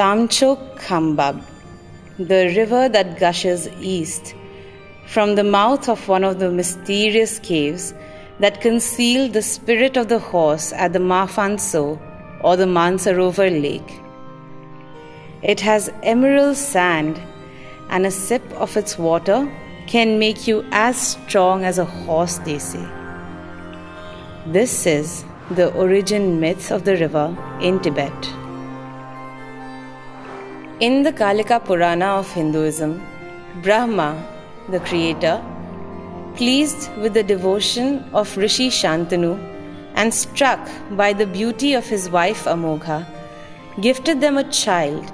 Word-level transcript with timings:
Tamchok 0.00 0.78
Khambab, 0.78 1.42
the 2.16 2.54
river 2.56 2.88
that 2.88 3.18
gushes 3.18 3.68
east 3.82 4.34
from 5.06 5.34
the 5.34 5.44
mouth 5.44 5.90
of 5.90 6.08
one 6.08 6.24
of 6.24 6.38
the 6.38 6.50
mysterious 6.50 7.38
caves 7.40 7.92
that 8.38 8.62
conceal 8.62 9.28
the 9.28 9.42
spirit 9.42 9.98
of 9.98 10.08
the 10.08 10.18
horse 10.18 10.72
at 10.72 10.94
the 10.94 10.98
Mafanso 10.98 12.00
or 12.40 12.56
the 12.56 12.64
Mansarovar 12.64 13.50
lake. 13.60 14.00
It 15.42 15.60
has 15.60 15.92
emerald 16.02 16.56
sand, 16.56 17.20
and 17.90 18.06
a 18.06 18.10
sip 18.10 18.50
of 18.52 18.78
its 18.78 18.96
water 18.96 19.54
can 19.86 20.18
make 20.18 20.48
you 20.48 20.64
as 20.72 20.96
strong 20.96 21.62
as 21.66 21.76
a 21.76 21.84
horse, 21.84 22.38
they 22.38 22.58
say. 22.58 22.86
This 24.46 24.86
is 24.86 25.26
the 25.50 25.70
origin 25.74 26.40
myth 26.40 26.72
of 26.72 26.86
the 26.86 26.96
river 26.96 27.36
in 27.60 27.80
Tibet. 27.80 28.39
In 30.80 31.02
the 31.02 31.12
Kalika 31.12 31.62
Purana 31.62 32.06
of 32.18 32.32
Hinduism, 32.32 33.02
Brahma, 33.62 34.16
the 34.70 34.80
creator, 34.80 35.38
pleased 36.36 36.90
with 36.96 37.12
the 37.12 37.22
devotion 37.22 38.02
of 38.14 38.34
Rishi 38.34 38.70
Shantanu 38.70 39.32
and 39.94 40.14
struck 40.14 40.70
by 40.92 41.12
the 41.12 41.26
beauty 41.26 41.74
of 41.74 41.86
his 41.86 42.08
wife 42.08 42.44
Amogha, 42.46 43.06
gifted 43.82 44.22
them 44.22 44.38
a 44.38 44.50
child 44.50 45.12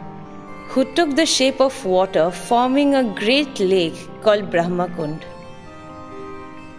who 0.68 0.84
took 0.94 1.16
the 1.16 1.26
shape 1.26 1.60
of 1.60 1.84
water, 1.84 2.30
forming 2.30 2.94
a 2.94 3.02
great 3.02 3.58
lake 3.58 3.98
called 4.22 4.52
Brahmakund. 4.52 5.24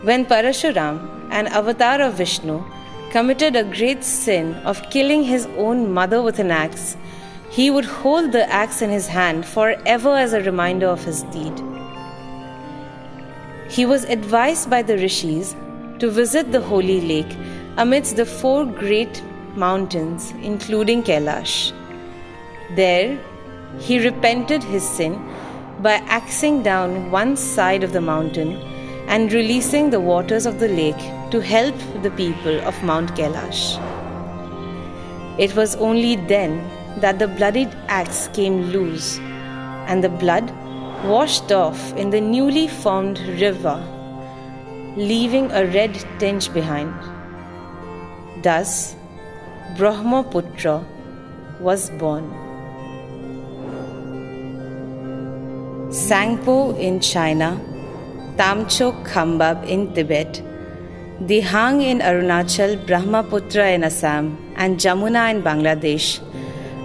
When 0.04 0.26
Parashuram, 0.26 1.28
an 1.30 1.48
avatar 1.48 2.02
of 2.02 2.14
Vishnu, 2.14 2.64
committed 3.12 3.58
a 3.58 3.66
great 3.66 4.06
sin 4.06 4.56
of 4.64 4.90
killing 4.90 5.24
his 5.24 5.46
own 5.58 5.92
mother 5.92 6.22
with 6.22 6.40
an 6.40 6.52
axe, 6.52 6.96
he 7.50 7.70
would 7.72 7.86
hold 7.86 8.32
the 8.32 8.50
axe 8.52 8.82
in 8.82 8.90
his 8.90 9.08
hand 9.08 9.46
forever 9.46 10.16
as 10.16 10.34
a 10.34 10.44
reminder 10.44 10.88
of 10.88 11.04
his 11.04 11.24
deed. 11.24 11.62
He 13.70 13.86
was 13.86 14.04
advised 14.06 14.70
by 14.70 14.82
the 14.82 14.98
rishis 14.98 15.56
to 16.00 16.10
visit 16.10 16.52
the 16.52 16.62
holy 16.62 17.02
lake 17.02 17.38
amidst 17.78 18.16
the 18.16 18.26
four 18.26 18.66
great 18.66 19.22
mountains, 19.56 20.32
including 20.42 21.04
Kailash. 21.04 21.72
There, 22.76 23.20
he 23.80 24.00
repented 24.00 24.64
his 24.64 24.88
sin 24.88 25.14
by 25.82 25.96
axing 26.08 26.64
down 26.64 27.12
one 27.12 27.36
side 27.36 27.84
of 27.84 27.94
the 27.94 28.02
mountain 28.02 28.54
and 29.08 29.32
releasing 29.32 29.90
the 29.90 30.00
waters 30.00 30.46
of 30.46 30.60
the 30.60 30.68
lake 30.68 31.32
to 31.32 31.40
help 31.40 31.76
the 32.04 32.12
people 32.12 32.60
of 32.62 32.82
Mount 32.84 33.16
Kailash. 33.16 33.78
It 35.40 35.56
was 35.56 35.76
only 35.76 36.16
then 36.16 36.77
that 37.02 37.20
the 37.20 37.28
bloodied 37.28 37.76
axe 37.88 38.30
came 38.34 38.64
loose, 38.72 39.20
and 39.88 40.04
the 40.04 40.10
blood 40.10 40.52
washed 41.06 41.52
off 41.52 41.94
in 41.96 42.10
the 42.10 42.22
newly 42.22 42.68
formed 42.68 43.20
river, 43.40 43.78
leaving 44.96 45.52
a 45.52 45.66
red 45.68 45.94
tinge 46.20 46.52
behind. 46.54 46.94
Thus, 48.44 48.96
Brahmaputra 49.78 50.84
was 51.60 51.90
born. 51.92 52.30
Sangpo 55.90 56.78
in 56.80 57.00
China, 57.00 57.60
Tamchok 58.36 59.06
Khambab 59.08 59.66
in 59.68 59.94
Tibet, 59.94 60.42
Dihang 61.22 61.82
in 61.82 62.00
Arunachal, 62.00 62.86
Brahmaputra 62.86 63.70
in 63.70 63.84
Assam, 63.84 64.38
and 64.56 64.78
Jamuna 64.78 65.32
in 65.34 65.42
Bangladesh 65.42 66.20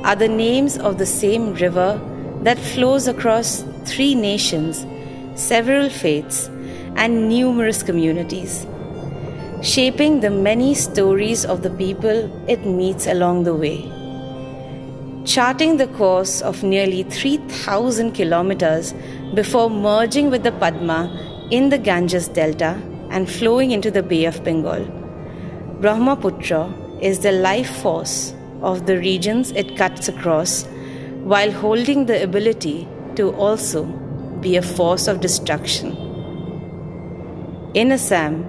are 0.05 0.17
the 0.17 0.29
names 0.29 0.79
of 0.79 0.99
the 0.99 1.07
same 1.07 1.55
river 1.55 2.01
that 2.43 2.59
flows 2.59 3.07
across 3.07 3.65
three 3.85 4.15
nations, 4.15 4.85
several 5.41 5.89
faiths, 5.89 6.49
and 6.97 7.29
numerous 7.29 7.83
communities, 7.83 8.67
shaping 9.63 10.21
the 10.21 10.31
many 10.31 10.75
stories 10.75 11.45
of 11.45 11.63
the 11.63 11.71
people 11.71 12.29
it 12.49 12.67
meets 12.67 13.07
along 13.07 13.45
the 13.45 13.55
way. 13.55 13.79
Charting 15.25 15.77
the 15.77 15.87
course 15.87 16.43
of 16.43 16.65
nearly 16.65 17.05
3,000 17.05 18.11
kilometers 18.11 18.93
before 19.35 19.71
merging 19.71 20.31
with 20.31 20.43
the 20.43 20.51
Padma 20.53 21.47
in 21.53 21.69
the 21.69 21.79
Ganges 21.79 22.27
Delta 22.27 22.77
and 23.11 23.31
flowing 23.31 23.71
into 23.71 23.91
the 23.91 24.03
Bay 24.03 24.25
of 24.25 24.43
Bengal, 24.43 24.85
Brahmaputra 25.81 26.75
is 27.01 27.21
the 27.21 27.31
life 27.31 27.71
force 27.83 28.35
of 28.63 28.87
the 28.87 28.99
regions 28.99 29.51
it 29.53 29.77
cuts 29.77 30.09
across 30.09 30.65
while 31.25 31.51
holding 31.51 32.07
the 32.07 32.23
ability 32.23 32.89
to 33.17 33.33
also 33.35 33.85
be 34.41 34.57
a 34.57 34.63
force 34.63 35.07
of 35.07 35.21
destruction. 35.21 35.97
In 37.75 37.93
Assam, 37.93 38.45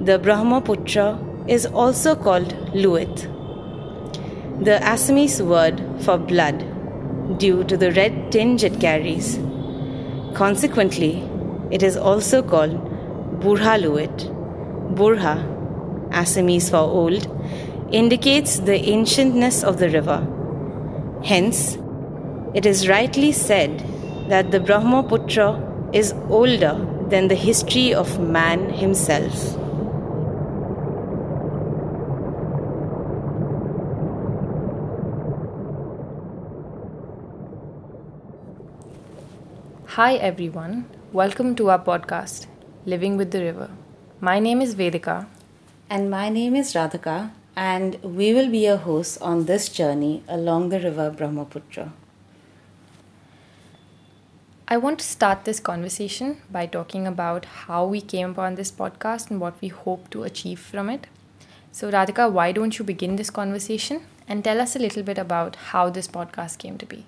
the 0.00 0.18
Brahmaputra 0.18 1.18
is 1.46 1.66
also 1.66 2.14
called 2.14 2.54
Luit, 2.74 3.28
the 4.60 4.78
Assamese 4.82 5.40
word 5.40 5.80
for 6.02 6.18
blood, 6.18 6.64
due 7.38 7.62
to 7.64 7.76
the 7.76 7.92
red 7.92 8.32
tinge 8.32 8.64
it 8.64 8.80
carries. 8.80 9.38
Consequently, 10.34 11.22
it 11.70 11.82
is 11.82 11.96
also 11.96 12.42
called 12.42 12.72
Burha 13.40 13.80
Luit. 13.80 14.30
Burha, 14.94 15.36
Assamese 16.10 16.70
for 16.70 16.78
old, 16.78 17.26
indicates 17.90 18.58
the 18.58 18.78
ancientness 18.90 19.64
of 19.64 19.78
the 19.78 19.88
river. 19.88 20.26
Hence, 21.24 21.78
it 22.54 22.66
is 22.66 22.88
rightly 22.88 23.32
said 23.32 23.84
that 24.28 24.50
the 24.50 24.60
Brahmaputra 24.60 25.90
is 25.92 26.12
older 26.28 26.74
than 27.08 27.28
the 27.28 27.34
history 27.34 27.94
of 27.94 28.20
man 28.20 28.68
himself. 28.70 29.56
Hi 39.96 40.14
everyone, 40.14 40.84
welcome 41.12 41.56
to 41.56 41.70
our 41.70 41.78
podcast, 41.78 42.46
Living 42.86 43.16
with 43.16 43.32
the 43.32 43.40
River. 43.40 43.70
My 44.20 44.38
name 44.38 44.60
is 44.60 44.74
Vedika. 44.74 45.26
And 45.90 46.10
my 46.10 46.28
name 46.28 46.54
is 46.54 46.74
Radhika, 46.74 47.30
and 47.58 47.96
we 48.18 48.32
will 48.34 48.48
be 48.48 48.58
your 48.64 48.76
hosts 48.76 49.16
on 49.28 49.46
this 49.46 49.68
journey 49.68 50.22
along 50.28 50.68
the 50.68 50.78
river 50.78 51.10
Brahmaputra. 51.10 51.92
I 54.68 54.76
want 54.76 55.00
to 55.00 55.04
start 55.04 55.44
this 55.44 55.58
conversation 55.58 56.36
by 56.52 56.66
talking 56.66 57.06
about 57.08 57.46
how 57.62 57.84
we 57.84 58.00
came 58.00 58.30
upon 58.30 58.54
this 58.54 58.70
podcast 58.70 59.30
and 59.30 59.40
what 59.40 59.60
we 59.60 59.68
hope 59.68 60.08
to 60.10 60.22
achieve 60.22 60.60
from 60.60 60.88
it. 60.88 61.08
So, 61.72 61.90
Radhika, 61.90 62.30
why 62.30 62.52
don't 62.52 62.78
you 62.78 62.84
begin 62.84 63.16
this 63.16 63.30
conversation 63.30 64.02
and 64.28 64.44
tell 64.44 64.60
us 64.60 64.76
a 64.76 64.78
little 64.78 65.02
bit 65.02 65.18
about 65.18 65.56
how 65.72 65.90
this 65.90 66.06
podcast 66.06 66.58
came 66.58 66.78
to 66.78 66.86
be? 66.86 67.06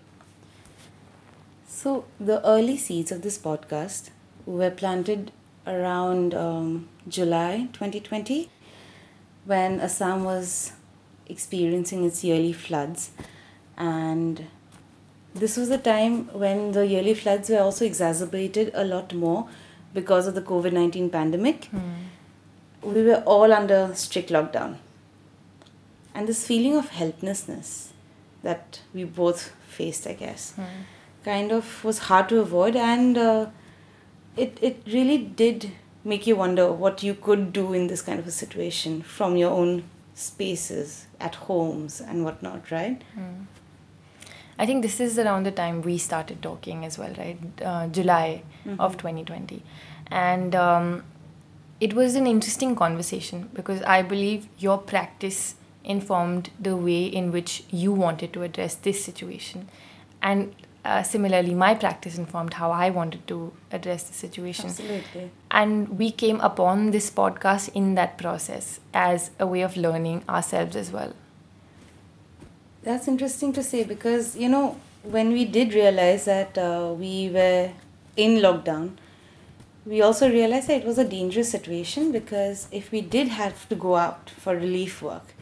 So, 1.68 2.06
the 2.18 2.44
early 2.44 2.76
seeds 2.76 3.12
of 3.12 3.22
this 3.22 3.38
podcast 3.38 4.10
were 4.46 4.70
planted 4.70 5.30
around 5.66 6.34
um, 6.34 6.88
July 7.08 7.68
2020 7.72 8.50
when 9.50 9.80
Assam 9.80 10.22
was 10.24 10.72
experiencing 11.26 12.04
its 12.04 12.22
yearly 12.22 12.52
floods. 12.52 13.10
And 13.76 14.46
this 15.34 15.56
was 15.56 15.70
a 15.70 15.78
time 15.78 16.26
when 16.44 16.72
the 16.72 16.86
yearly 16.86 17.14
floods 17.14 17.50
were 17.50 17.58
also 17.58 17.84
exacerbated 17.84 18.70
a 18.74 18.84
lot 18.84 19.12
more 19.12 19.48
because 19.92 20.28
of 20.28 20.34
the 20.34 20.42
COVID 20.42 20.72
19 20.72 21.10
pandemic. 21.10 21.68
Mm. 21.72 22.92
We 22.94 23.02
were 23.02 23.22
all 23.26 23.52
under 23.52 23.92
strict 23.94 24.30
lockdown. 24.30 24.76
And 26.14 26.28
this 26.28 26.46
feeling 26.46 26.76
of 26.76 26.88
helplessness 26.88 27.92
that 28.42 28.80
we 28.94 29.04
both 29.04 29.52
faced, 29.68 30.06
I 30.06 30.14
guess, 30.14 30.54
mm. 30.56 30.64
kind 31.24 31.52
of 31.52 31.84
was 31.84 31.98
hard 32.10 32.28
to 32.30 32.40
avoid. 32.40 32.76
And 32.76 33.18
uh, 33.18 33.46
it, 34.36 34.58
it 34.60 34.82
really 34.86 35.18
did 35.18 35.72
make 36.04 36.26
you 36.26 36.36
wonder 36.36 36.72
what 36.72 37.02
you 37.02 37.14
could 37.14 37.52
do 37.52 37.72
in 37.72 37.86
this 37.88 38.02
kind 38.02 38.18
of 38.18 38.26
a 38.26 38.30
situation 38.30 39.02
from 39.02 39.36
your 39.36 39.50
own 39.50 39.84
spaces 40.14 41.06
at 41.20 41.34
homes 41.34 42.00
and 42.00 42.24
whatnot, 42.24 42.70
right? 42.70 43.02
Mm. 43.18 43.46
I 44.58 44.66
think 44.66 44.82
this 44.82 45.00
is 45.00 45.18
around 45.18 45.44
the 45.44 45.50
time 45.50 45.80
we 45.80 45.96
started 45.96 46.42
talking 46.42 46.84
as 46.84 46.98
well, 46.98 47.14
right? 47.16 47.38
Uh, 47.62 47.86
July 47.88 48.42
mm-hmm. 48.66 48.78
of 48.78 48.98
2020. 48.98 49.62
And 50.10 50.54
um, 50.54 51.02
it 51.80 51.94
was 51.94 52.14
an 52.14 52.26
interesting 52.26 52.76
conversation 52.76 53.48
because 53.54 53.82
I 53.82 54.02
believe 54.02 54.48
your 54.58 54.76
practice 54.76 55.54
informed 55.82 56.50
the 56.60 56.76
way 56.76 57.04
in 57.04 57.32
which 57.32 57.64
you 57.70 57.92
wanted 57.92 58.34
to 58.34 58.42
address 58.42 58.74
this 58.74 59.02
situation. 59.02 59.68
And 60.20 60.54
uh, 60.84 61.02
similarly, 61.02 61.54
my 61.54 61.74
practice 61.74 62.18
informed 62.18 62.54
how 62.54 62.70
I 62.70 62.90
wanted 62.90 63.26
to 63.28 63.52
address 63.72 64.04
the 64.04 64.14
situation. 64.14 64.66
Absolutely. 64.66 65.30
And 65.50 65.98
we 65.98 66.10
came 66.10 66.40
upon 66.40 66.90
this 66.90 67.10
podcast 67.10 67.70
in 67.74 67.94
that 67.94 68.18
process 68.18 68.80
as 68.92 69.30
a 69.38 69.46
way 69.46 69.62
of 69.62 69.76
learning 69.76 70.24
ourselves 70.28 70.76
as 70.76 70.90
well. 70.90 71.12
That's 72.82 73.06
interesting 73.08 73.52
to 73.54 73.62
say 73.62 73.84
because, 73.84 74.36
you 74.36 74.48
know, 74.48 74.78
when 75.02 75.32
we 75.32 75.44
did 75.44 75.74
realize 75.74 76.24
that 76.24 76.56
uh, 76.56 76.94
we 76.96 77.30
were 77.30 77.70
in 78.16 78.38
lockdown, 78.38 78.92
we 79.86 80.02
also 80.02 80.30
realized 80.30 80.68
that 80.68 80.82
it 80.82 80.86
was 80.86 80.98
a 80.98 81.04
dangerous 81.04 81.50
situation 81.50 82.12
because 82.12 82.68
if 82.70 82.90
we 82.92 83.00
did 83.00 83.28
have 83.28 83.68
to 83.68 83.74
go 83.74 83.96
out 83.96 84.30
for 84.30 84.54
relief 84.54 85.02
work, 85.02 85.34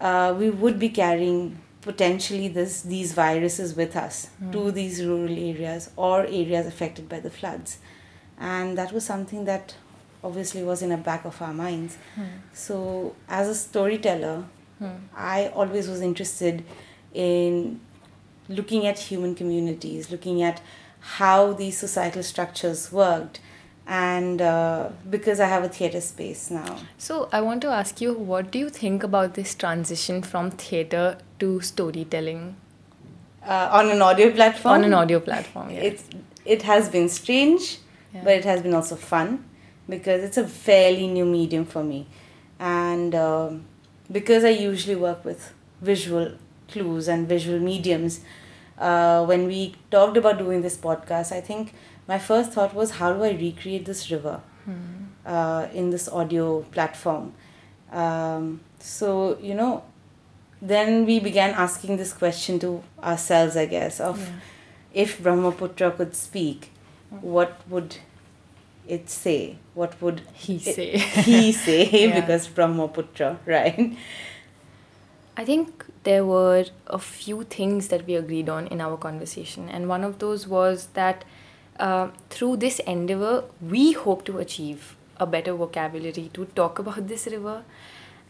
uh, 0.00 0.34
we 0.36 0.50
would 0.50 0.78
be 0.78 0.88
carrying 0.88 1.58
potentially 1.86 2.48
this 2.48 2.82
these 2.82 3.12
viruses 3.14 3.74
with 3.80 3.96
us 3.96 4.26
hmm. 4.38 4.50
to 4.50 4.70
these 4.72 5.04
rural 5.04 5.38
areas 5.50 5.90
or 5.96 6.20
areas 6.22 6.66
affected 6.66 7.08
by 7.08 7.20
the 7.20 7.30
floods, 7.30 7.78
and 8.38 8.76
that 8.76 8.92
was 8.92 9.04
something 9.04 9.44
that 9.44 9.74
obviously 10.24 10.62
was 10.62 10.82
in 10.82 10.90
the 10.90 10.96
back 10.96 11.24
of 11.24 11.40
our 11.40 11.54
minds. 11.54 11.96
Hmm. 12.16 12.24
So 12.52 13.14
as 13.28 13.48
a 13.48 13.54
storyteller, 13.54 14.44
hmm. 14.80 14.96
I 15.14 15.48
always 15.54 15.88
was 15.88 16.00
interested 16.00 16.64
in 17.14 17.80
looking 18.48 18.86
at 18.86 18.98
human 18.98 19.34
communities, 19.34 20.10
looking 20.10 20.42
at 20.42 20.60
how 21.18 21.52
these 21.52 21.78
societal 21.78 22.24
structures 22.24 22.90
worked, 22.90 23.40
and 23.86 24.42
uh, 24.42 24.88
because 25.10 25.38
I 25.40 25.46
have 25.46 25.62
a 25.64 25.68
theatre 25.68 26.00
space 26.00 26.50
now. 26.50 26.76
So 26.98 27.28
I 27.32 27.40
want 27.40 27.60
to 27.62 27.68
ask 27.68 28.00
you, 28.00 28.12
what 28.14 28.50
do 28.50 28.58
you 28.58 28.68
think 28.68 29.02
about 29.02 29.34
this 29.34 29.54
transition 29.54 30.22
from 30.22 30.50
theatre 30.50 31.18
to 31.40 31.60
storytelling 31.60 32.56
Uh, 33.46 33.68
on 33.78 33.90
an 33.90 34.02
audio 34.02 34.30
platform. 34.32 34.74
on 34.74 34.84
an 34.84 34.94
audio 34.94 35.20
platform? 35.20 35.70
Yeah. 35.70 35.80
It's 35.90 36.04
it 36.44 36.62
has 36.62 36.88
been 36.88 37.08
strange, 37.08 37.78
Yeah. 38.14 38.24
but 38.24 38.32
it 38.40 38.44
has 38.44 38.62
been 38.62 38.74
also 38.74 38.96
fun 38.96 39.44
because 39.88 40.24
it's 40.28 40.36
a 40.36 40.46
fairly 40.48 41.06
new 41.06 41.24
medium 41.24 41.64
for 41.64 41.84
me, 41.84 42.06
and 42.58 43.14
um, 43.14 43.62
because 44.10 44.44
I 44.44 44.50
usually 44.70 44.96
work 44.96 45.24
with 45.24 45.52
visual 45.80 46.32
clues 46.72 47.08
and 47.08 47.28
visual 47.28 47.60
mediums. 47.60 48.20
Uh, 48.78 49.24
when 49.24 49.46
we 49.46 49.74
talked 49.90 50.16
about 50.16 50.38
doing 50.38 50.62
this 50.62 50.76
podcast, 50.76 51.32
I 51.32 51.40
think 51.40 51.72
my 52.06 52.18
first 52.18 52.52
thought 52.52 52.74
was 52.74 52.90
how 52.92 53.12
do 53.12 53.24
I 53.24 53.30
recreate 53.30 53.84
this 53.86 54.10
river 54.10 54.40
uh, 55.24 55.66
in 55.72 55.90
this 55.90 56.08
audio 56.08 56.62
platform. 56.62 57.32
Um, 57.92 58.60
so 58.78 59.38
you 59.40 59.54
know, 59.54 59.82
then 60.60 61.06
we 61.06 61.20
began 61.20 61.50
asking 61.54 61.96
this 61.96 62.12
question 62.12 62.58
to 62.60 62.82
ourselves, 63.02 63.56
I 63.56 63.66
guess, 63.66 64.00
of 64.00 64.18
Yeah. 64.20 64.34
if 65.04 65.22
Brahmaputra 65.22 65.90
could 65.92 66.14
speak, 66.14 66.70
what 67.20 67.60
would 67.68 67.96
it 68.88 69.08
say? 69.10 69.56
What 69.74 70.00
would 70.02 70.22
He 70.34 70.56
it- 70.56 70.74
say. 70.74 70.98
he 70.98 71.52
say 71.52 71.88
Yeah. 72.08 72.20
because 72.20 72.46
Brahmaputra, 72.48 73.38
right? 73.46 73.96
I 75.36 75.44
think 75.44 75.84
there 76.04 76.24
were 76.24 76.64
a 76.86 76.98
few 76.98 77.42
things 77.44 77.88
that 77.88 78.06
we 78.06 78.14
agreed 78.14 78.48
on 78.48 78.66
in 78.68 78.80
our 78.80 78.96
conversation, 78.96 79.68
and 79.68 79.88
one 79.88 80.02
of 80.02 80.18
those 80.18 80.46
was 80.48 80.86
that 80.94 81.24
uh, 81.78 82.08
through 82.30 82.56
this 82.56 82.78
endeavor, 82.80 83.44
we 83.60 83.92
hope 83.92 84.24
to 84.24 84.38
achieve 84.38 84.96
a 85.18 85.26
better 85.26 85.52
vocabulary 85.52 86.30
to 86.32 86.46
talk 86.46 86.78
about 86.78 87.08
this 87.08 87.26
river, 87.26 87.64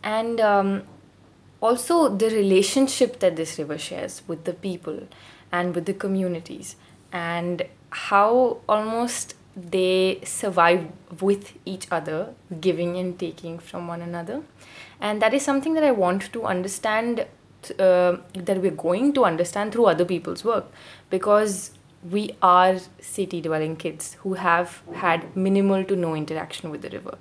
and 0.02 0.40
um, 0.40 0.82
also 1.60 2.08
the 2.08 2.28
relationship 2.30 3.20
that 3.20 3.36
this 3.36 3.56
river 3.56 3.78
shares 3.78 4.22
with 4.26 4.44
the 4.44 4.52
people 4.52 5.06
and 5.52 5.76
with 5.76 5.86
the 5.86 5.94
communities, 5.94 6.74
and 7.12 7.62
how 7.90 8.58
almost 8.68 9.34
they 9.54 10.20
survive 10.24 10.88
with 11.20 11.52
each 11.64 11.86
other, 11.92 12.34
giving 12.60 12.96
and 12.96 13.16
taking 13.18 13.60
from 13.60 13.86
one 13.86 14.02
another. 14.02 14.42
And 15.00 15.20
that 15.22 15.34
is 15.34 15.42
something 15.42 15.74
that 15.74 15.84
I 15.84 15.92
want 15.92 16.32
to 16.32 16.44
understand, 16.44 17.26
uh, 17.78 18.16
that 18.34 18.60
we're 18.60 18.70
going 18.70 19.12
to 19.14 19.24
understand 19.24 19.72
through 19.72 19.86
other 19.86 20.04
people's 20.04 20.44
work 20.44 20.66
because 21.10 21.72
we 22.10 22.36
are 22.40 22.76
city 23.00 23.40
dwelling 23.40 23.76
kids 23.76 24.14
who 24.20 24.34
have 24.34 24.82
had 24.94 25.36
minimal 25.36 25.84
to 25.84 25.96
no 25.96 26.14
interaction 26.14 26.70
with 26.70 26.82
the 26.82 26.90
river. 26.90 27.18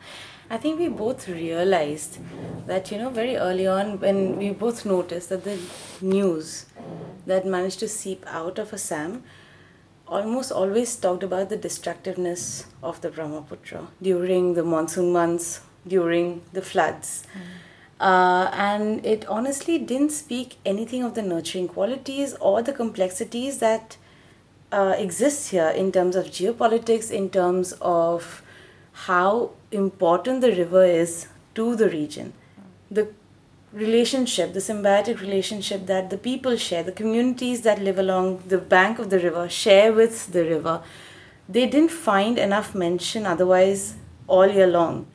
I 0.50 0.58
think 0.58 0.80
we 0.80 0.90
both 0.90 1.28
realized 1.28 2.20
that, 2.68 2.92
you 2.92 3.00
know, 3.00 3.10
very 3.10 3.36
early 3.36 3.66
on 3.66 4.00
when 4.00 4.38
we 4.38 4.52
both 4.52 4.86
noticed 4.86 5.30
that 5.30 5.44
the 5.44 5.58
news 6.02 6.68
that 7.26 7.48
managed 7.48 7.80
to 7.80 7.88
seep 7.88 8.24
out 8.28 8.60
of 8.60 8.72
Assam 8.72 9.24
almost 10.08 10.52
always 10.52 10.96
talked 10.96 11.24
about 11.24 11.50
the 11.50 11.58
destructiveness 11.58 12.68
of 12.84 13.02
the 13.02 13.10
Brahmaputra 13.10 13.88
during 14.04 14.54
the 14.54 14.64
monsoon 14.64 15.12
months, 15.12 15.62
during 15.88 16.42
the 16.54 16.62
floods. 16.62 17.26
Uh, 18.00 18.50
and 18.54 19.06
it 19.06 19.26
honestly 19.28 19.78
didn't 19.80 20.12
speak 20.12 20.58
anything 20.66 21.02
of 21.04 21.14
the 21.16 21.22
nurturing 21.22 21.68
qualities 21.68 22.34
or 22.42 22.62
the 22.62 22.74
complexities 22.74 23.60
that 23.60 23.98
uh, 24.72 24.94
exist 24.98 25.52
here 25.52 25.70
in 25.70 25.92
terms 25.92 26.16
of 26.16 26.26
geopolitics, 26.26 27.10
in 27.10 27.30
terms 27.30 27.72
of 27.82 28.42
how 28.92 29.52
important 29.72 30.42
the 30.42 30.52
river 30.52 30.84
is 30.84 31.28
to 31.54 31.76
the 31.76 31.90
region. 31.90 32.34
The 32.92 33.08
relationship, 33.72 34.54
the 34.54 34.60
symbiotic 34.60 35.20
relationship 35.22 35.86
that 35.86 36.10
the 36.10 36.18
people 36.18 36.56
share, 36.58 36.84
the 36.84 36.92
communities 36.92 37.62
that 37.62 37.82
live 37.82 38.00
along 38.00 38.44
the 38.48 38.58
bank 38.58 39.00
of 39.00 39.10
the 39.10 39.20
river 39.20 39.48
share 39.50 39.94
with 39.94 40.32
the 40.32 40.44
river, 40.44 40.82
they 41.48 41.68
didn't 41.68 41.92
find 41.92 42.38
enough 42.38 42.74
mention 42.74 43.26
otherwise 43.26 43.96
all 44.28 44.48
year 44.48 44.68
long. 44.68 45.08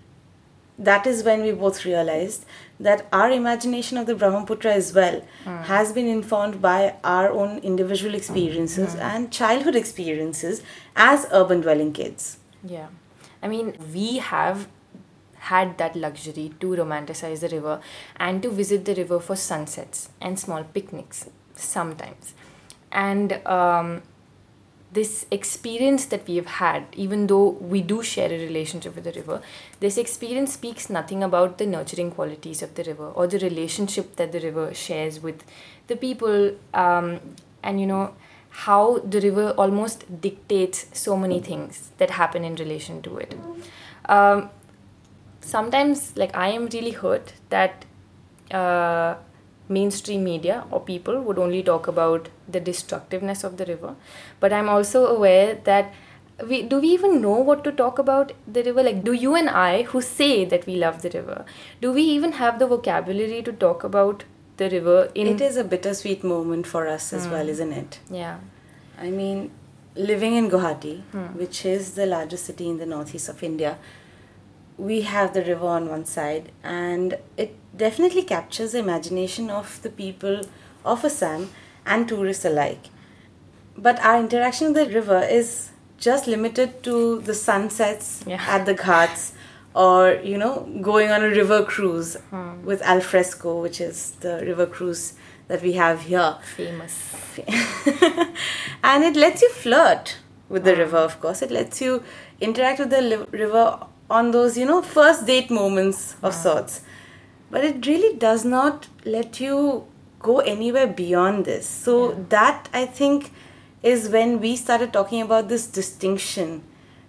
That 0.88 1.06
is 1.06 1.22
when 1.22 1.42
we 1.42 1.52
both 1.52 1.84
realized 1.84 2.46
that 2.80 3.06
our 3.12 3.30
imagination 3.30 3.98
of 3.98 4.06
the 4.06 4.14
Brahmaputra 4.14 4.72
as 4.72 4.94
well 4.94 5.22
has 5.44 5.92
been 5.92 6.06
informed 6.06 6.62
by 6.62 6.94
our 7.04 7.30
own 7.30 7.58
individual 7.58 8.14
experiences 8.14 8.94
and 8.94 9.30
childhood 9.30 9.76
experiences 9.76 10.62
as 10.96 11.26
urban 11.32 11.60
dwelling 11.60 11.92
kids. 11.92 12.38
Yeah. 12.64 12.86
I 13.42 13.48
mean, 13.48 13.76
we 13.92 14.18
have 14.18 14.68
had 15.50 15.76
that 15.78 15.96
luxury 15.96 16.52
to 16.60 16.68
romanticize 16.68 17.40
the 17.40 17.48
river 17.48 17.80
and 18.16 18.42
to 18.42 18.50
visit 18.50 18.84
the 18.84 18.94
river 18.94 19.20
for 19.20 19.36
sunsets 19.36 20.08
and 20.20 20.38
small 20.38 20.64
picnics 20.64 21.28
sometimes. 21.54 22.34
And 22.92 23.34
um, 23.46 24.02
this 24.92 25.26
experience 25.30 26.06
that 26.06 26.26
we 26.26 26.36
have 26.36 26.46
had, 26.46 26.84
even 26.94 27.28
though 27.28 27.50
we 27.50 27.80
do 27.80 28.02
share 28.02 28.26
a 28.26 28.38
relationship 28.38 28.94
with 28.94 29.04
the 29.04 29.12
river, 29.12 29.40
this 29.78 29.96
experience 29.96 30.52
speaks 30.54 30.90
nothing 30.90 31.22
about 31.22 31.58
the 31.58 31.66
nurturing 31.66 32.10
qualities 32.10 32.62
of 32.62 32.74
the 32.74 32.82
river 32.84 33.06
or 33.08 33.26
the 33.26 33.38
relationship 33.38 34.16
that 34.16 34.32
the 34.32 34.40
river 34.40 34.74
shares 34.74 35.20
with 35.20 35.44
the 35.86 35.96
people. 35.96 36.52
Um, 36.74 37.20
and 37.62 37.80
you 37.80 37.86
know, 37.86 38.14
how 38.50 38.98
the 38.98 39.20
river 39.20 39.50
almost 39.50 40.20
dictates 40.20 40.86
so 40.92 41.16
many 41.16 41.40
things 41.40 41.90
that 41.98 42.10
happen 42.10 42.44
in 42.44 42.56
relation 42.56 43.00
to 43.02 43.18
it. 43.18 43.34
Um, 44.06 44.50
sometimes, 45.40 46.16
like, 46.16 46.36
I 46.36 46.48
am 46.48 46.66
really 46.66 46.90
hurt 46.90 47.34
that 47.50 47.84
uh, 48.50 49.14
mainstream 49.68 50.24
media 50.24 50.64
or 50.70 50.80
people 50.80 51.20
would 51.20 51.38
only 51.38 51.62
talk 51.62 51.86
about 51.86 52.28
the 52.52 52.60
destructiveness 52.60 53.44
of 53.44 53.56
the 53.56 53.66
river. 53.66 53.96
But 54.38 54.52
I'm 54.52 54.68
also 54.68 55.06
aware 55.06 55.54
that. 55.64 55.92
We, 56.48 56.62
do 56.62 56.80
we 56.80 56.88
even 56.88 57.20
know 57.20 57.34
what 57.34 57.64
to 57.64 57.70
talk 57.70 57.98
about 57.98 58.32
the 58.50 58.62
river? 58.62 58.82
Like, 58.82 59.04
do 59.04 59.12
you 59.12 59.34
and 59.34 59.50
I, 59.50 59.82
who 59.82 60.00
say 60.00 60.46
that 60.46 60.64
we 60.64 60.76
love 60.76 61.02
the 61.02 61.10
river, 61.10 61.44
do 61.82 61.92
we 61.92 62.00
even 62.00 62.32
have 62.32 62.58
the 62.58 62.66
vocabulary 62.66 63.42
to 63.42 63.52
talk 63.52 63.84
about 63.84 64.24
the 64.56 64.70
river 64.70 65.10
in? 65.14 65.26
It 65.26 65.42
is 65.42 65.58
a 65.58 65.64
bittersweet 65.64 66.24
moment 66.24 66.66
for 66.66 66.88
us 66.88 67.12
as 67.12 67.26
hmm. 67.26 67.32
well, 67.32 67.46
isn't 67.46 67.72
it? 67.72 67.98
Yeah. 68.08 68.38
I 68.98 69.10
mean, 69.10 69.50
living 69.94 70.34
in 70.34 70.50
Guwahati, 70.50 71.02
hmm. 71.12 71.38
which 71.38 71.66
is 71.66 71.92
the 71.94 72.06
largest 72.06 72.46
city 72.46 72.68
in 72.70 72.78
the 72.78 72.86
northeast 72.86 73.28
of 73.28 73.42
India, 73.42 73.78
we 74.78 75.02
have 75.02 75.34
the 75.34 75.44
river 75.44 75.66
on 75.66 75.88
one 75.88 76.04
side, 76.06 76.50
and 76.62 77.18
it 77.36 77.54
definitely 77.76 78.22
captures 78.22 78.72
the 78.72 78.78
imagination 78.78 79.50
of 79.50 79.80
the 79.82 79.90
people 79.90 80.40
of 80.84 81.04
Assam 81.04 81.50
and 81.90 82.08
tourists 82.08 82.44
alike. 82.44 82.86
But 83.76 84.00
our 84.00 84.18
interaction 84.20 84.72
with 84.72 84.88
the 84.88 84.94
river 84.94 85.20
is 85.22 85.70
just 85.98 86.26
limited 86.26 86.82
to 86.84 87.20
the 87.20 87.34
sunsets 87.34 88.24
Yeah. 88.26 88.42
at 88.56 88.64
the 88.66 88.74
ghats 88.74 89.32
or, 89.74 90.18
you 90.24 90.38
know, 90.38 90.54
going 90.80 91.10
on 91.10 91.22
a 91.22 91.28
river 91.28 91.62
cruise 91.64 92.16
hmm. 92.30 92.64
with 92.64 92.82
Alfresco, 92.82 93.60
which 93.60 93.80
is 93.80 94.12
the 94.20 94.34
river 94.50 94.66
cruise 94.66 95.14
that 95.50 95.62
we 95.62 95.72
have 95.72 96.02
here 96.02 96.36
Famous. 96.56 97.14
and 98.84 99.04
it 99.04 99.16
lets 99.16 99.42
you 99.42 99.50
flirt 99.50 100.16
with 100.48 100.64
the 100.64 100.74
hmm. 100.74 100.80
river 100.80 100.98
of 100.98 101.20
course 101.20 101.42
it 101.42 101.50
lets 101.50 101.80
you 101.80 102.02
interact 102.40 102.78
with 102.78 102.90
the 102.90 103.02
li- 103.02 103.26
river 103.32 103.64
on 104.08 104.30
those 104.30 104.56
you 104.56 104.64
know 104.64 104.80
first 104.80 105.26
date 105.26 105.50
moments 105.50 106.14
of 106.22 106.34
hmm. 106.34 106.42
sorts 106.42 106.80
but 107.50 107.64
it 107.64 107.86
really 107.86 108.16
does 108.16 108.44
not 108.44 108.86
let 109.04 109.40
you 109.40 109.84
go 110.20 110.38
anywhere 110.38 110.86
beyond 110.86 111.44
this. 111.44 111.66
So 111.66 112.12
that 112.28 112.68
i 112.72 112.86
think 112.86 113.32
is 113.82 114.08
when 114.10 114.40
we 114.40 114.56
started 114.56 114.92
talking 114.92 115.22
about 115.22 115.48
this 115.48 115.66
distinction 115.66 116.62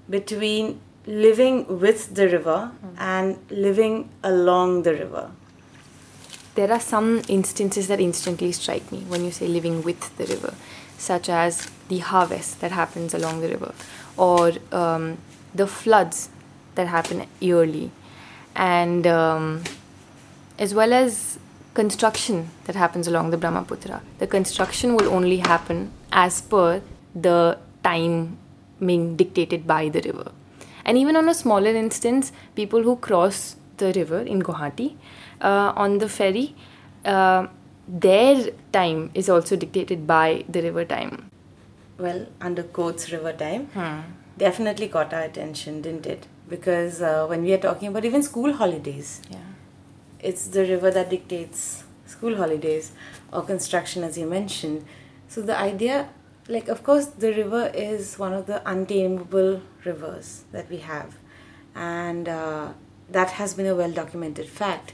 between 0.10 0.80
living 1.06 1.80
with 1.80 2.16
the 2.16 2.28
river 2.30 2.72
and 2.98 3.38
living 3.50 4.10
along 4.24 4.84
the 4.84 4.94
river. 4.94 5.32
There 6.56 6.72
are 6.72 6.80
some 6.80 7.22
instances 7.28 7.88
that 7.88 8.00
instantly 8.00 8.52
strike 8.52 8.92
me 8.92 9.00
when 9.08 9.24
you 9.24 9.32
say 9.32 9.48
living 9.48 9.84
with 9.84 10.16
the 10.18 10.26
river, 10.26 10.54
such 10.98 11.30
as 11.30 11.70
the 11.88 12.00
harvest 12.00 12.62
that 12.62 12.72
happens 12.72 13.14
along 13.14 13.42
the 13.42 13.50
river, 13.50 13.74
or 14.18 14.54
um, 14.72 15.18
the 15.56 15.66
floods 15.66 16.30
that 16.76 16.88
happen 16.88 17.26
yearly, 17.40 17.92
and 18.56 19.08
um, 19.08 19.64
as 20.60 20.74
well 20.74 20.94
as 20.94 21.40
construction 21.74 22.50
that 22.66 22.76
happens 22.76 23.08
along 23.08 23.30
the 23.32 23.38
Brahmaputra. 23.38 24.02
The 24.20 24.28
construction 24.28 24.96
will 24.96 25.10
only 25.10 25.38
happen 25.38 25.92
as 26.12 26.42
per 26.42 26.82
the 27.16 27.58
time 27.84 28.38
being 28.86 29.16
dictated 29.16 29.66
by 29.68 29.90
the 29.90 30.02
river. 30.02 30.32
And 30.86 30.98
even 30.98 31.16
on 31.16 31.30
a 31.30 31.34
smaller 31.34 31.74
instance, 31.76 32.32
people 32.56 32.84
who 32.84 32.96
cross 32.98 33.56
the 33.78 33.94
river 33.94 34.20
in 34.20 34.42
Guwahati 34.42 34.96
uh, 35.42 35.74
on 35.76 36.00
the 36.00 36.10
ferry, 36.10 36.56
uh, 37.06 37.48
their 37.88 38.52
time 38.72 39.12
is 39.14 39.30
also 39.30 39.56
dictated 39.56 40.08
by 40.08 40.44
the 40.50 40.62
river 40.62 40.86
time. 40.86 41.30
Well, 41.98 42.28
under 42.40 42.64
quotes, 42.64 43.12
river 43.12 43.34
time 43.34 43.70
definitely 44.38 44.88
caught 44.88 45.14
our 45.14 45.22
attention, 45.22 45.82
didn't 45.82 46.06
it? 46.08 46.26
Because 46.50 47.02
uh, 47.02 47.26
when 47.28 47.44
we 47.44 47.54
are 47.54 47.58
talking 47.60 47.88
about 47.90 48.06
even 48.06 48.24
school 48.24 48.54
holidays, 48.54 49.22
Yeah. 49.30 49.38
It's 50.24 50.48
the 50.48 50.62
river 50.62 50.92
that 50.92 51.10
dictates 51.10 51.84
school 52.06 52.36
holidays 52.38 52.92
or 53.34 53.42
construction, 53.44 54.04
as 54.04 54.18
you 54.18 54.28
mentioned. 54.28 54.86
So 55.28 55.42
the 55.42 55.58
idea, 55.58 56.10
like, 56.48 56.68
of 56.68 56.84
course, 56.84 57.06
the 57.08 57.34
river 57.34 57.72
is 57.74 58.20
one 58.20 58.34
of 58.34 58.46
the 58.46 58.62
untamable 58.70 59.62
rivers 59.86 60.44
that 60.52 60.70
we 60.70 60.78
have, 60.78 61.18
and 61.76 62.28
uh, 62.30 62.74
that 63.10 63.32
has 63.32 63.54
been 63.54 63.66
a 63.68 63.76
well 63.76 63.92
documented 63.92 64.48
fact. 64.50 64.94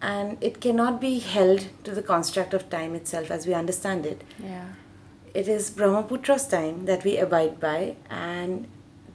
And 0.00 0.38
it 0.40 0.60
cannot 0.60 1.00
be 1.00 1.18
held 1.18 1.66
to 1.84 1.90
the 1.92 2.02
construct 2.02 2.54
of 2.54 2.70
time 2.70 2.94
itself 2.94 3.30
as 3.32 3.46
we 3.46 3.54
understand 3.54 4.06
it 4.06 4.22
Yeah. 4.42 4.66
it 5.34 5.48
is 5.48 5.70
Brahmaputra's 5.70 6.46
time 6.46 6.84
that 6.86 7.02
we 7.04 7.16
abide 7.18 7.58
by, 7.60 7.96
and 8.08 8.66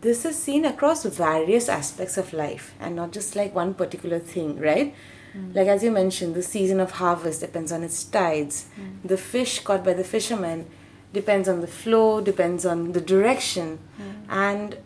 this 0.03 0.25
is 0.25 0.37
seen 0.37 0.65
across 0.65 1.03
various 1.05 1.67
aspects 1.69 2.17
of 2.17 2.33
life 2.33 2.75
and 2.79 2.95
not 2.95 3.11
just 3.11 3.35
like 3.35 3.55
one 3.55 3.73
particular 3.73 4.19
thing, 4.19 4.59
right? 4.59 4.93
Mm. 5.35 5.55
Like 5.55 5.67
as 5.67 5.83
you 5.83 5.91
mentioned, 5.91 6.35
the 6.35 6.43
season 6.43 6.79
of 6.79 6.91
harvest 6.91 7.41
depends 7.41 7.71
on 7.71 7.83
its 7.83 8.03
tides. 8.03 8.67
Mm. 8.79 9.07
The 9.07 9.17
fish 9.17 9.59
caught 9.61 9.83
by 9.83 9.93
the 9.93 10.03
fishermen 10.03 10.67
depends 11.13 11.47
on 11.47 11.61
the 11.61 11.67
flow, 11.67 12.21
depends 12.21 12.65
on 12.65 12.91
the 12.91 13.01
direction, 13.01 13.79
mm. 13.99 14.25
and 14.29 14.77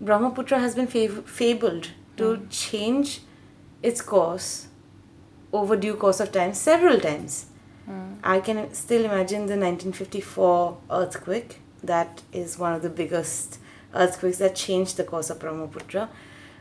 Brahmaputra 0.00 0.58
has 0.58 0.74
been 0.74 0.86
fav- 0.86 1.24
fabled 1.26 1.90
to 2.16 2.46
change 2.50 3.20
its 3.82 4.02
course 4.02 4.66
over 5.52 5.76
due 5.76 5.94
course 5.94 6.20
of 6.20 6.32
time 6.32 6.54
several 6.54 6.98
times. 6.98 7.46
I 8.22 8.40
can 8.40 8.72
still 8.74 9.04
imagine 9.04 9.46
the 9.46 9.56
1954 9.56 10.78
earthquake. 10.90 11.60
That 11.82 12.22
is 12.32 12.58
one 12.58 12.72
of 12.72 12.82
the 12.82 12.90
biggest 12.90 13.58
earthquakes 13.94 14.38
that 14.38 14.54
changed 14.54 14.96
the 14.96 15.04
course 15.04 15.30
of 15.30 15.38
Brahmaputra. 15.38 16.08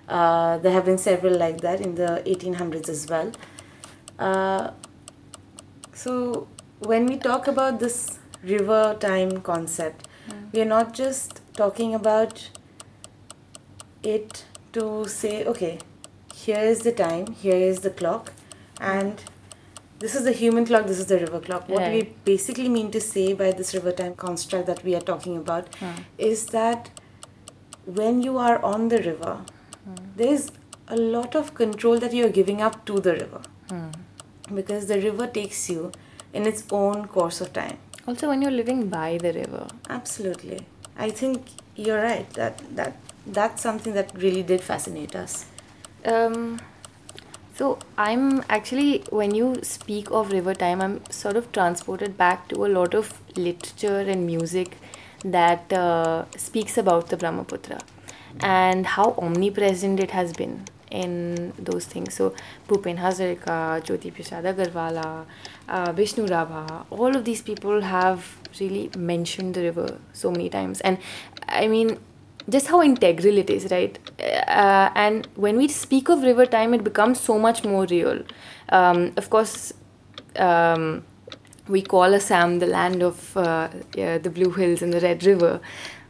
Uh, 0.07 0.57
there 0.57 0.71
have 0.71 0.85
been 0.85 0.97
several 0.97 1.37
like 1.37 1.61
that 1.61 1.81
in 1.81 1.95
the 1.95 2.23
1800s 2.25 2.89
as 2.89 3.07
well. 3.07 3.31
Uh, 4.17 4.71
so, 5.93 6.47
when 6.79 7.05
we 7.05 7.17
talk 7.17 7.47
about 7.47 7.79
this 7.79 8.19
river 8.43 8.95
time 8.99 9.41
concept, 9.41 10.07
we 10.51 10.61
are 10.61 10.65
not 10.65 10.93
just 10.93 11.41
talking 11.53 11.93
about 11.93 12.49
it 14.03 14.45
to 14.73 15.05
say, 15.07 15.45
okay, 15.45 15.79
here 16.33 16.59
is 16.59 16.79
the 16.81 16.91
time, 16.91 17.27
here 17.33 17.55
is 17.55 17.81
the 17.81 17.89
clock, 17.89 18.33
and 18.79 19.23
this 19.99 20.15
is 20.15 20.23
the 20.23 20.31
human 20.31 20.65
clock, 20.65 20.87
this 20.87 20.99
is 20.99 21.07
the 21.07 21.19
river 21.19 21.39
clock. 21.39 21.67
What 21.67 21.81
we 21.91 22.13
basically 22.23 22.69
mean 22.69 22.91
to 22.91 23.01
say 23.01 23.33
by 23.33 23.51
this 23.51 23.73
river 23.73 23.91
time 23.91 24.15
construct 24.15 24.67
that 24.67 24.83
we 24.83 24.95
are 24.95 25.01
talking 25.01 25.35
about 25.37 25.67
is 26.17 26.45
that 26.47 26.89
when 27.85 28.21
you 28.21 28.37
are 28.37 28.63
on 28.63 28.89
the 28.89 28.99
river, 28.99 29.41
there 30.15 30.33
is 30.33 30.51
a 30.87 30.95
lot 30.95 31.35
of 31.35 31.53
control 31.53 31.99
that 31.99 32.13
you 32.13 32.25
are 32.25 32.29
giving 32.29 32.61
up 32.61 32.85
to 32.85 32.99
the 32.99 33.13
river 33.13 33.41
because 34.53 34.87
the 34.87 34.99
river 35.01 35.27
takes 35.27 35.69
you 35.69 35.91
in 36.33 36.45
its 36.45 36.63
own 36.71 37.07
course 37.07 37.41
of 37.41 37.53
time. 37.53 37.77
Also, 38.07 38.27
when 38.27 38.41
you're 38.41 38.51
living 38.51 38.89
by 38.89 39.17
the 39.17 39.33
river, 39.33 39.67
Absolutely. 39.89 40.65
I 40.97 41.09
think 41.11 41.45
you're 41.75 42.01
right. 42.01 42.29
That 42.33 42.61
that 42.75 42.97
that's 43.25 43.61
something 43.61 43.93
that 43.93 44.11
really 44.15 44.43
did 44.43 44.61
fascinate 44.61 45.15
us. 45.15 45.45
Um, 46.05 46.59
so 47.55 47.77
I'm 47.97 48.43
actually 48.49 49.03
when 49.09 49.35
you 49.35 49.59
speak 49.61 50.09
of 50.11 50.31
river 50.31 50.53
time, 50.53 50.81
I'm 50.81 51.01
sort 51.09 51.35
of 51.37 51.51
transported 51.51 52.17
back 52.17 52.47
to 52.49 52.65
a 52.65 52.69
lot 52.69 52.93
of 52.93 53.13
literature 53.35 53.99
and 53.99 54.25
music 54.25 54.77
that 55.25 55.71
uh, 55.73 56.25
speaks 56.37 56.77
about 56.77 57.07
the 57.09 57.17
Brahmaputra 57.17 57.79
and 58.41 58.85
how 58.85 59.15
omnipresent 59.17 59.99
it 59.99 60.11
has 60.11 60.33
been 60.33 60.65
in 60.91 61.53
those 61.57 61.85
things. 61.85 62.13
So 62.15 62.33
Bhupen 62.67 62.97
Hazarika, 62.97 63.81
Jyoti 63.81 64.13
Prasad 64.13 64.43
Agarwala, 64.45 65.25
uh, 65.67 65.91
Vishnu 65.91 66.27
Rabha, 66.27 66.85
all 66.89 67.15
of 67.15 67.25
these 67.25 67.41
people 67.41 67.81
have 67.81 68.37
really 68.59 68.89
mentioned 68.97 69.55
the 69.55 69.61
river 69.61 69.99
so 70.13 70.31
many 70.31 70.49
times. 70.49 70.81
And 70.81 70.97
I 71.47 71.67
mean, 71.67 71.99
just 72.49 72.67
how 72.67 72.81
integral 72.81 73.37
it 73.37 73.49
is, 73.49 73.69
right? 73.69 73.97
Uh, 74.19 74.89
and 74.95 75.27
when 75.35 75.57
we 75.57 75.67
speak 75.67 76.09
of 76.09 76.23
river 76.23 76.45
time, 76.45 76.73
it 76.73 76.83
becomes 76.83 77.19
so 77.19 77.37
much 77.37 77.63
more 77.63 77.85
real. 77.85 78.23
Um, 78.69 79.13
of 79.17 79.29
course, 79.29 79.73
um, 80.37 81.05
we 81.69 81.81
call 81.83 82.15
Assam 82.15 82.59
the 82.59 82.65
land 82.65 83.03
of 83.03 83.37
uh, 83.37 83.69
yeah, 83.95 84.17
the 84.17 84.29
Blue 84.29 84.51
Hills 84.51 84.81
and 84.81 84.91
the 84.91 84.99
Red 84.99 85.23
River. 85.23 85.61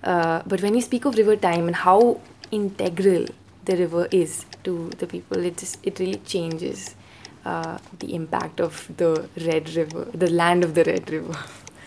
Uh, 0.03 0.41
but 0.47 0.61
when 0.61 0.73
you 0.73 0.81
speak 0.81 1.05
of 1.05 1.17
river 1.17 1.35
time 1.35 1.67
and 1.67 1.75
how 1.75 2.21
integral 2.51 3.25
the 3.65 3.75
river 3.75 4.07
is 4.11 4.45
to 4.63 4.89
the 4.97 5.05
people, 5.05 5.45
it 5.45 5.57
just 5.57 5.77
it 5.83 5.99
really 5.99 6.19
changes 6.19 6.95
uh, 7.45 7.77
the 7.99 8.15
impact 8.15 8.61
of 8.61 8.89
the 8.95 9.27
Red 9.45 9.69
River, 9.75 10.05
the 10.13 10.29
land 10.29 10.63
of 10.63 10.75
the 10.75 10.85
Red 10.85 11.09
River. 11.09 11.37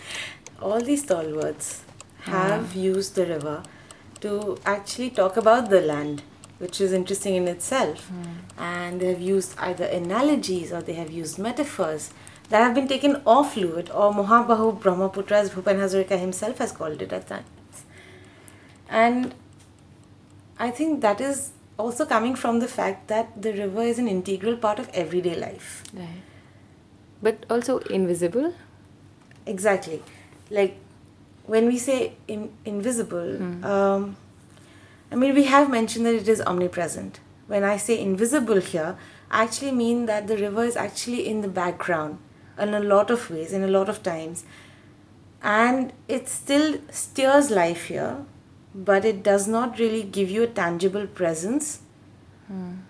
All 0.61 0.79
these 0.79 1.03
stalwarts 1.03 1.83
have 2.21 2.75
used 2.75 3.15
the 3.15 3.25
river 3.25 3.63
to 4.21 4.57
actually 4.65 5.09
talk 5.09 5.35
about 5.35 5.69
the 5.69 5.81
land, 5.81 6.21
which 6.63 6.79
is 6.81 6.93
interesting 6.93 7.35
in 7.35 7.47
itself. 7.47 8.09
And 8.57 9.01
they 9.01 9.09
have 9.13 9.21
used 9.21 9.55
either 9.69 9.85
analogies 10.01 10.71
or 10.71 10.81
they 10.81 10.93
have 10.93 11.11
used 11.11 11.37
metaphors 11.47 12.11
that 12.49 12.61
have 12.65 12.75
been 12.75 12.87
taken 12.87 13.21
off 13.25 13.53
fluid 13.53 13.89
or 13.89 14.11
Mahabahu 14.13 14.79
Brahmaputra, 14.79 15.39
as 15.39 15.49
Bhupen 15.49 15.77
Hazarika 15.83 16.19
himself 16.19 16.59
has 16.59 16.71
called 16.71 17.01
it 17.01 17.11
at 17.11 17.27
times. 17.27 17.83
And 18.89 19.33
I 20.59 20.69
think 20.71 21.01
that 21.01 21.19
is 21.19 21.51
also 21.77 22.05
coming 22.05 22.35
from 22.35 22.59
the 22.59 22.67
fact 22.67 23.07
that 23.07 23.41
the 23.41 23.53
river 23.53 23.81
is 23.81 23.99
an 23.99 24.07
integral 24.07 24.55
part 24.55 24.79
of 24.79 24.89
everyday 25.05 25.35
life. 25.35 25.83
Right. 25.93 26.21
But 27.21 27.45
also 27.49 27.79
invisible. 27.79 28.53
Exactly. 29.45 30.01
Like 30.49 30.77
when 31.45 31.67
we 31.67 31.77
say 31.77 32.13
in, 32.27 32.51
invisible, 32.65 33.65
um, 33.65 34.15
I 35.13 35.15
mean, 35.15 35.35
we 35.35 35.43
have 35.43 35.69
mentioned 35.69 36.07
that 36.07 36.15
it 36.15 36.27
is 36.27 36.41
omnipresent. 36.41 37.19
When 37.45 37.63
I 37.63 37.77
say 37.77 37.99
invisible 37.99 38.59
here, 38.59 38.97
I 39.29 39.43
actually 39.43 39.71
mean 39.71 40.07
that 40.07 40.27
the 40.27 40.35
river 40.37 40.63
is 40.63 40.75
actually 40.75 41.27
in 41.27 41.41
the 41.41 41.47
background 41.47 42.17
in 42.57 42.73
a 42.73 42.79
lot 42.79 43.11
of 43.11 43.29
ways, 43.29 43.53
in 43.53 43.63
a 43.63 43.67
lot 43.67 43.89
of 43.89 44.01
times. 44.01 44.43
And 45.43 45.93
it 46.07 46.27
still 46.27 46.79
stirs 46.89 47.51
life 47.51 47.85
here, 47.85 48.25
but 48.73 49.05
it 49.05 49.21
does 49.21 49.47
not 49.47 49.77
really 49.77 50.01
give 50.01 50.31
you 50.31 50.43
a 50.43 50.47
tangible 50.47 51.05
presence, 51.05 51.81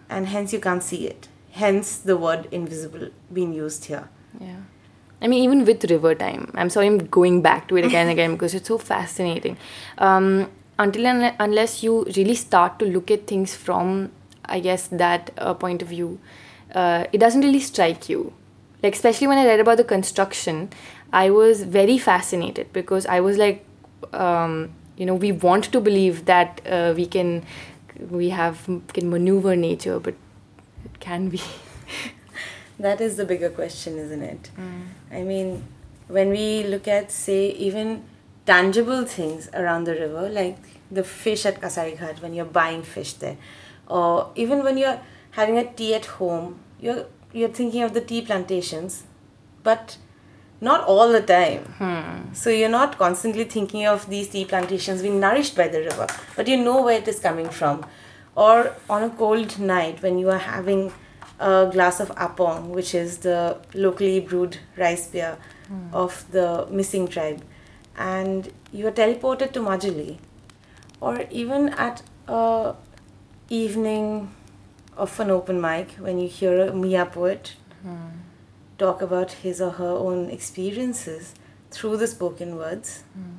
and 0.10 0.28
hence 0.28 0.54
you 0.54 0.60
can't 0.60 0.84
see 0.84 1.08
it. 1.08 1.28
Hence 1.52 1.98
the 1.98 2.16
word 2.16 2.48
invisible 2.52 3.10
being 3.34 3.54
used 3.54 3.86
here. 3.86 4.10
Yeah. 4.40 4.62
I 5.22 5.28
mean, 5.28 5.44
even 5.44 5.66
with 5.66 5.90
river 5.92 6.16
time, 6.16 6.52
I'm 6.56 6.70
sorry 6.70 6.88
I'm 6.88 7.00
going 7.08 7.42
back 7.42 7.68
to 7.68 7.78
it 7.78 7.86
again 7.86 8.08
and 8.08 8.12
again 8.12 8.32
because 8.34 8.54
it's 8.54 8.68
so 8.68 8.78
fascinating. 8.78 9.58
Um, 9.98 10.50
until 10.80 11.06
and 11.08 11.36
unless 11.40 11.84
you 11.84 12.06
really 12.16 12.36
start 12.36 12.80
to 12.80 12.86
look 12.86 13.12
at 13.12 13.28
things 13.28 13.56
from, 13.56 14.12
I 14.46 14.60
guess, 14.60 14.88
that 14.88 15.32
uh, 15.38 15.54
point 15.54 15.82
of 15.82 15.88
view, 15.90 16.20
uh, 16.74 17.06
it 17.12 17.20
doesn't 17.20 17.42
really 17.42 17.60
strike 17.60 18.10
you. 18.10 18.34
Like, 18.82 18.94
especially 18.94 19.28
when 19.28 19.38
I 19.38 19.46
read 19.46 19.60
about 19.60 19.78
the 19.78 19.84
construction, 19.84 20.70
I 21.14 21.30
was 21.30 21.64
very 21.64 21.98
fascinated 21.98 22.74
because 22.74 23.06
I 23.06 23.20
was 23.20 23.38
like, 23.38 23.66
um, 24.12 24.74
you 24.98 25.06
know, 25.06 25.14
we 25.16 25.32
want 25.32 25.66
to 25.66 25.80
believe 25.80 26.26
that 26.26 26.62
uh, 26.66 26.94
we 26.96 27.06
can, 27.06 27.46
we 28.10 28.30
have, 28.30 28.68
can 28.94 29.10
maneuver 29.10 29.56
nature, 29.56 30.00
but 30.00 30.16
can 31.00 31.30
we? 31.30 31.42
That 32.80 33.00
is 33.00 33.18
the 33.18 33.24
bigger 33.24 33.50
question, 33.50 33.98
isn't 34.00 34.24
it? 34.24 34.50
I 35.12 35.22
mean, 35.22 35.64
when 36.08 36.30
we 36.30 36.64
look 36.64 36.88
at, 36.88 37.12
say, 37.12 37.52
even 37.52 38.04
tangible 38.46 39.06
things 39.06 39.50
around 39.54 39.86
the 39.86 39.94
river, 39.94 40.30
like 40.30 40.58
the 40.92 41.04
fish 41.04 41.46
at 41.46 41.62
Kachari 41.62 41.98
Ghat, 41.98 42.22
when 42.22 42.34
you're 42.34 42.46
buying 42.46 42.84
fish 42.84 43.14
there, 43.14 43.38
or 43.88 44.32
even 44.36 44.64
when 44.64 44.78
you're 44.78 45.00
having 45.32 45.58
a 45.58 45.72
tea 45.74 45.96
at 45.96 46.06
home, 46.06 46.60
you're 46.80 47.06
you're 47.32 47.50
thinking 47.50 47.82
of 47.82 47.94
the 47.94 48.02
tea 48.02 48.22
plantations, 48.22 49.04
but 49.64 49.98
not 50.62 50.84
all 50.86 51.12
the 51.12 51.22
time. 51.22 51.66
Hmm. 51.78 52.34
So 52.34 52.50
you're 52.50 52.70
not 52.70 52.98
constantly 52.98 53.44
thinking 53.44 53.86
of 53.86 54.10
these 54.10 54.30
tea 54.30 54.46
plantations 54.46 55.02
being 55.02 55.20
nourished 55.20 55.56
by 55.56 55.68
the 55.68 55.80
river, 55.80 56.08
but 56.36 56.48
you 56.48 56.58
know 56.58 56.82
where 56.84 57.00
it 57.00 57.08
is 57.08 57.20
coming 57.20 57.50
from. 57.50 57.86
Or 58.36 58.76
on 58.90 59.04
a 59.04 59.10
cold 59.10 59.60
night 59.60 60.02
when 60.02 60.18
you 60.18 60.30
are 60.30 60.40
having 60.40 60.92
a 61.40 61.70
glass 61.72 62.00
of 62.00 62.12
apong, 62.18 62.70
which 62.70 62.96
is 62.96 63.18
the 63.20 63.58
locally 63.74 64.20
brewed 64.20 64.58
rice 64.78 65.08
beer 65.08 65.38
hmm. 65.68 65.94
of 65.94 66.26
the 66.32 66.68
Mising 66.72 67.08
tribe, 67.08 67.44
and 67.98 68.52
you 68.72 68.88
are 68.88 68.92
teleported 68.92 69.52
to 69.54 69.60
Majuli, 69.60 70.18
or 71.00 71.26
even 71.30 71.70
at 71.70 72.02
a 72.28 72.74
evening 73.50 74.34
of 74.98 75.20
an 75.20 75.30
open 75.30 75.60
mic 75.60 75.92
when 75.94 76.20
you 76.20 76.28
hear 76.28 76.68
a 76.68 76.74
Mia 76.74 77.06
poet 77.06 77.56
hmm. 77.82 77.96
talk 78.78 79.02
about 79.02 79.32
his 79.32 79.62
or 79.62 79.72
her 79.72 79.90
own 79.90 80.30
experiences 80.30 81.34
through 81.72 81.98
the 81.98 82.08
spoken 82.08 82.56
words, 82.56 83.04
hmm. 83.14 83.36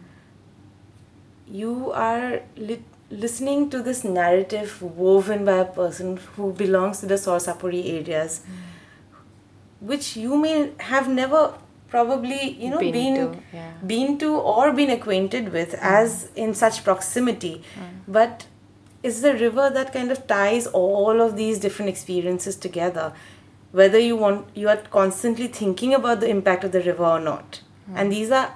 you 1.49 1.93
are 1.93 2.43
li- 2.57 2.85
listening 3.11 3.71
to 3.71 3.83
this 3.83 4.05
narrative 4.05 4.83
woven 4.83 5.45
by 5.45 5.59
a 5.59 5.65
person 5.65 6.17
who 6.37 6.53
belongs 6.53 7.01
to 7.01 7.07
the 7.07 7.19
char 7.19 7.39
chapori 7.39 7.83
areas, 8.01 8.43
hmm. 8.45 9.87
which 9.87 10.17
you 10.17 10.37
may 10.37 10.73
have 10.79 11.09
never 11.09 11.55
probably 11.95 12.41
you 12.65 12.71
know 12.71 12.79
Been 12.79 12.93
been 12.99 13.15
to, 13.17 13.43
yeah. 13.53 13.71
been 13.93 14.19
to 14.25 14.31
or 14.55 14.73
been 14.73 14.91
acquainted 14.91 15.53
with 15.59 15.75
hmm. 15.75 15.95
as 15.99 16.31
in 16.35 16.55
such 16.63 16.83
proximity. 16.89 17.55
Hmm. 17.75 18.13
But 18.19 18.47
it's 19.03 19.21
the 19.21 19.35
river 19.35 19.71
that 19.77 19.93
kind 19.93 20.11
of 20.11 20.27
ties 20.27 20.67
all 20.83 21.21
of 21.27 21.37
these 21.37 21.59
different 21.65 21.91
experiences 21.91 22.57
together 22.67 23.13
whether 23.81 23.99
you 23.99 24.17
want 24.17 24.59
you 24.63 24.69
are 24.73 24.81
constantly 24.97 25.49
thinking 25.61 25.95
about 25.95 26.21
the 26.21 26.29
impact 26.35 26.63
of 26.67 26.73
the 26.73 26.81
river 26.89 27.05
or 27.05 27.21
not? 27.21 27.61
Hmm. 27.87 27.97
And 27.99 28.13
these 28.13 28.31
are 28.41 28.49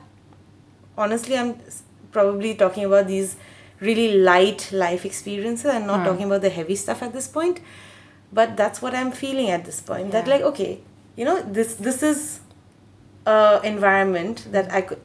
honestly 0.97 1.37
i'm 1.37 1.54
probably 2.12 2.54
talking 2.61 2.85
about 2.85 3.09
these 3.09 3.37
really 3.80 4.09
light 4.18 4.68
life 4.73 5.04
experiences. 5.04 5.66
I'm 5.73 5.87
not 5.87 6.04
talking 6.04 6.25
about 6.25 6.40
the 6.42 6.50
heavy 6.50 6.76
stuff 6.85 7.02
at 7.09 7.12
this 7.12 7.28
point 7.38 7.61
but 8.38 8.57
that's 8.57 8.83
what 8.83 8.95
i'm 9.00 9.12
feeling 9.12 9.50
at 9.57 9.64
this 9.64 9.80
point. 9.80 10.12
That 10.12 10.26
like 10.37 10.42
okay 10.52 10.80
you 11.16 11.25
know 11.25 11.40
this 11.59 11.75
this 11.88 12.02
is 12.02 12.40
a 13.35 13.61
environment 13.73 14.47
that 14.56 14.66
i 14.78 14.80
could 14.88 15.00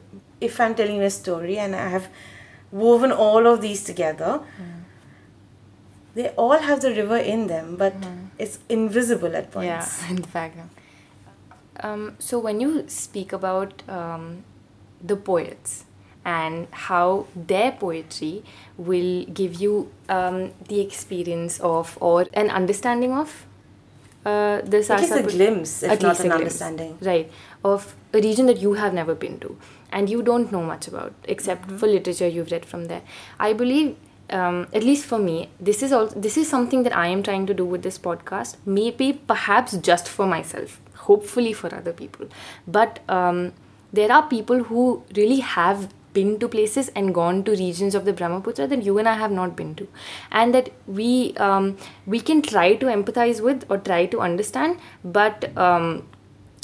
if 0.48 0.60
i'm 0.60 0.74
telling 0.80 1.02
a 1.08 1.10
story 1.10 1.56
and 1.64 1.76
i 1.84 1.88
have 1.96 2.08
woven 2.82 3.12
all 3.26 3.46
of 3.52 3.60
these 3.66 3.82
together 3.90 4.32
they 6.14 6.28
all 6.42 6.58
have 6.58 6.80
the 6.86 6.90
river 7.00 7.16
in 7.34 7.46
them 7.48 7.76
but 7.76 7.94
it's 8.38 8.58
invisible 8.68 9.34
at 9.36 9.50
points. 9.50 10.02
Yeah, 10.02 10.10
in 10.16 10.22
fact. 10.22 10.56
Um, 11.80 12.14
so 12.18 12.38
when 12.38 12.60
you 12.60 12.84
speak 12.88 13.32
about 13.32 13.82
um, 13.88 14.44
the 15.02 15.16
poets 15.16 15.84
and 16.24 16.66
how 16.70 17.26
their 17.34 17.72
poetry 17.72 18.42
will 18.76 19.24
give 19.40 19.54
you 19.56 19.90
um, 20.08 20.52
the 20.68 20.80
experience 20.80 21.58
of 21.60 21.98
or 22.00 22.26
an 22.32 22.48
understanding 22.50 23.12
of 23.12 23.46
uh, 24.24 24.60
the 24.62 24.78
At 24.88 25.00
least 25.00 25.16
a 25.16 25.22
glimpse, 25.22 25.82
if 25.82 26.00
not 26.00 26.20
an 26.20 26.26
glimpse, 26.26 26.32
understanding. 26.32 26.98
right 27.02 27.30
of 27.64 27.94
a 28.12 28.20
region 28.20 28.46
that 28.46 28.58
you 28.58 28.74
have 28.74 28.94
never 28.94 29.14
been 29.14 29.38
to. 29.40 29.56
And 29.90 30.10
you 30.10 30.22
don't 30.22 30.52
know 30.52 30.62
much 30.62 30.88
about 30.88 31.14
except 31.24 31.66
Mm-hmm. 31.66 31.76
for 31.78 31.86
literature 31.86 32.28
you've 32.28 32.50
read 32.50 32.66
from 32.66 32.86
there. 32.86 33.02
I 33.38 33.52
believe 33.52 33.96
um, 34.30 34.66
at 34.72 34.82
least 34.82 35.04
for 35.04 35.18
me 35.18 35.48
this 35.60 35.82
is 35.82 35.92
also 35.92 36.18
this 36.18 36.38
is 36.38 36.48
something 36.48 36.82
that 36.82 36.96
i 36.96 37.06
am 37.08 37.22
trying 37.22 37.44
to 37.46 37.52
do 37.52 37.64
with 37.72 37.82
this 37.82 37.98
podcast 37.98 38.56
maybe 38.64 39.12
perhaps 39.12 39.76
just 39.88 40.08
for 40.08 40.26
myself 40.26 40.80
hopefully 40.94 41.52
for 41.52 41.74
other 41.74 41.92
people. 41.92 42.26
But 42.66 43.00
um, 43.08 43.52
there 43.92 44.10
are 44.10 44.22
people 44.28 44.64
who 44.64 45.02
really 45.16 45.40
have 45.40 45.92
been 46.14 46.38
to 46.38 46.48
places 46.48 46.88
and 46.94 47.12
gone 47.14 47.42
to 47.44 47.50
regions 47.50 47.94
of 47.94 48.04
the 48.04 48.12
Brahmaputra 48.12 48.66
that 48.68 48.82
you 48.84 48.98
and 48.98 49.08
I 49.08 49.14
have 49.14 49.32
not 49.32 49.56
been 49.56 49.74
to, 49.74 49.88
and 50.30 50.54
that 50.54 50.70
we 50.86 51.34
um, 51.36 51.76
we 52.06 52.20
can 52.20 52.40
try 52.40 52.74
to 52.76 52.86
empathize 52.86 53.40
with 53.40 53.64
or 53.68 53.78
try 53.78 54.06
to 54.06 54.20
understand, 54.20 54.78
but 55.04 55.56
um, 55.58 56.06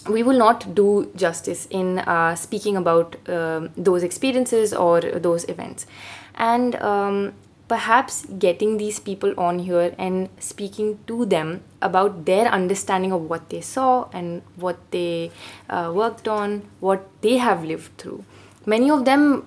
we 0.08 0.22
will 0.22 0.38
not 0.38 0.74
do 0.74 1.10
justice 1.14 1.66
in 1.70 1.98
uh, 2.00 2.34
speaking 2.34 2.76
about 2.76 3.16
um, 3.28 3.70
those 3.76 4.02
experiences 4.02 4.72
or 4.72 5.00
those 5.00 5.48
events, 5.48 5.86
and 6.34 6.76
um, 6.76 7.34
perhaps 7.70 8.26
getting 8.38 8.78
these 8.78 8.98
people 8.98 9.32
on 9.38 9.60
here 9.60 9.94
and 9.96 10.28
speaking 10.38 10.98
to 11.06 11.24
them 11.24 11.62
about 11.80 12.24
their 12.24 12.46
understanding 12.46 13.12
of 13.12 13.28
what 13.30 13.48
they 13.50 13.60
saw 13.60 14.08
and 14.12 14.42
what 14.56 14.78
they 14.90 15.30
uh, 15.68 15.92
worked 15.94 16.26
on, 16.26 16.62
what 16.80 17.06
they 17.20 17.36
have 17.36 17.64
lived 17.64 17.96
through. 17.96 18.24
Many 18.66 18.90
of 18.90 19.04
them 19.04 19.46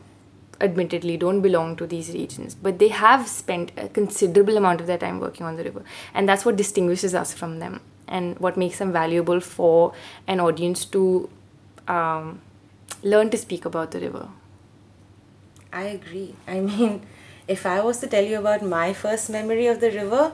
admittedly 0.62 1.18
don't 1.18 1.42
belong 1.42 1.76
to 1.76 1.86
these 1.86 2.10
regions 2.14 2.56
but 2.56 2.80
they 2.80 2.88
have 2.88 3.28
spent 3.28 3.72
a 3.76 3.90
considerable 3.90 4.56
amount 4.56 4.80
of 4.80 4.88
their 4.88 4.98
time 4.98 5.20
working 5.20 5.46
on 5.46 5.58
the 5.58 5.64
river. 5.64 5.84
And 6.14 6.30
that's 6.30 6.46
what 6.46 6.56
distinguishes 6.56 7.14
us 7.14 7.34
from 7.34 7.60
them 7.60 7.82
and 8.18 8.40
what 8.46 8.58
makes 8.64 8.80
them 8.84 8.92
valuable 8.92 9.40
for 9.40 9.94
an 10.28 10.40
audience 10.40 10.86
to 10.96 11.04
um, 11.88 12.40
learn 13.02 13.30
to 13.36 13.38
speak 13.38 13.66
about 13.74 13.92
the 13.98 14.00
river 14.08 14.28
I 15.74 15.84
agree. 15.86 16.36
I 16.48 16.60
mean, 16.60 17.02
if 17.48 17.66
I 17.66 17.82
was 17.82 17.98
to 18.02 18.08
tell 18.08 18.24
you 18.24 18.38
about 18.40 18.62
my 18.62 18.94
first 18.94 19.30
memory 19.30 19.68
of 19.68 19.80
the 19.80 19.90
river, 19.92 20.34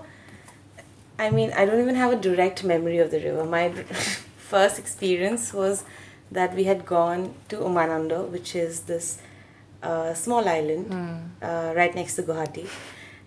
I 1.17 1.29
mean, 1.29 1.51
I 1.55 1.65
don't 1.65 1.79
even 1.79 1.95
have 1.95 2.11
a 2.11 2.17
direct 2.17 2.63
memory 2.63 2.99
of 2.99 3.11
the 3.11 3.19
river. 3.19 3.45
My 3.45 3.69
first 4.37 4.77
experience 4.79 5.53
was 5.53 5.83
that 6.31 6.53
we 6.55 6.65
had 6.65 6.85
gone 6.85 7.33
to 7.49 7.57
Umananda, 7.57 8.27
which 8.29 8.55
is 8.55 8.81
this 8.81 9.19
uh, 9.81 10.13
small 10.13 10.47
island 10.47 10.91
uh, 11.41 11.73
right 11.75 11.95
next 11.95 12.15
to 12.17 12.23
Guwahati, 12.23 12.67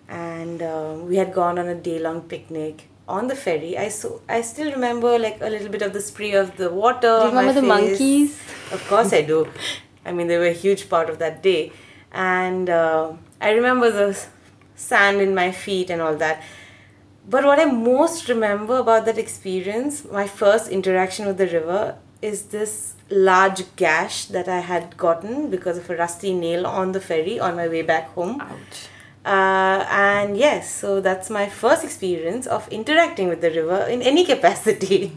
and 0.09 0.63
um, 0.63 1.09
we 1.09 1.17
had 1.17 1.33
gone 1.33 1.59
on 1.59 1.67
a 1.67 1.75
day-long 1.75 2.23
picnic 2.23 2.89
on 3.09 3.29
the 3.29 3.35
ferry. 3.35 3.77
I 3.77 3.89
so 3.89 4.23
I 4.29 4.43
still 4.43 4.71
remember 4.73 5.19
like 5.19 5.41
a 5.41 5.49
little 5.49 5.69
bit 5.69 5.83
of 5.83 5.93
the 5.93 6.01
spray 6.01 6.33
of 6.33 6.57
the 6.57 6.71
water. 6.71 7.01
Do 7.01 7.25
you 7.25 7.31
remember 7.31 7.53
the 7.53 7.61
face. 7.61 7.69
monkeys? 7.69 8.41
Of 8.73 8.87
course, 8.89 9.13
I 9.13 9.23
do. 9.23 9.49
I 10.05 10.13
mean, 10.13 10.27
they 10.27 10.39
were 10.39 10.47
a 10.47 10.53
huge 10.53 10.89
part 10.89 11.09
of 11.11 11.19
that 11.19 11.43
day, 11.43 11.73
and 12.11 12.69
uh, 12.69 13.13
I 13.41 13.51
remember 13.51 13.91
the 13.91 14.19
sand 14.75 15.21
in 15.21 15.35
my 15.35 15.53
feet 15.53 15.91
and 15.91 16.03
all 16.03 16.17
that. 16.17 16.43
But 17.29 17.45
what 17.45 17.61
I 17.61 17.67
most 17.67 18.29
remember 18.29 18.79
about 18.79 19.05
that 19.05 19.17
experience, 19.17 20.05
my 20.11 20.27
first 20.27 20.69
interaction 20.69 21.25
with 21.27 21.39
the 21.39 21.47
river, 21.47 21.99
is 22.21 22.47
this 22.47 22.95
large 23.11 23.77
gash 23.77 24.25
that 24.27 24.49
I 24.49 24.59
had 24.59 24.97
gotten 24.97 25.49
because 25.49 25.79
of 25.79 25.89
a 25.89 25.97
rusty 25.97 26.35
nail 26.35 26.67
on 26.67 26.91
the 26.93 27.01
ferry 27.01 27.39
on 27.39 27.55
my 27.55 27.69
way 27.69 27.83
back 27.83 28.09
home. 28.11 28.41
ouch 28.41 28.89
Uh, 29.25 29.87
and 29.89 30.37
yes, 30.37 30.73
so 30.75 31.01
that's 31.01 31.31
my 31.31 31.49
first 31.49 31.85
experience 31.85 32.47
of 32.47 32.69
interacting 32.69 33.29
with 33.29 33.41
the 33.41 33.51
river 33.51 33.87
in 33.87 34.03
any 34.03 34.25
capacity. 34.33 35.17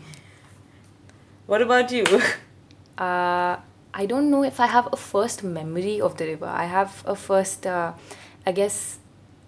what 1.47 1.61
about 1.61 1.91
you? 1.91 2.03
uh, 2.97 3.57
I 3.93 4.05
don't 4.05 4.29
know 4.29 4.43
if 4.43 4.59
I 4.59 4.67
have 4.67 4.89
a 4.91 4.97
first 4.97 5.43
memory 5.43 6.01
of 6.01 6.17
the 6.17 6.25
river. 6.25 6.45
I 6.45 6.65
have 6.65 7.01
a 7.05 7.15
first, 7.15 7.65
uh, 7.65 7.93
I 8.45 8.51
guess, 8.51 8.99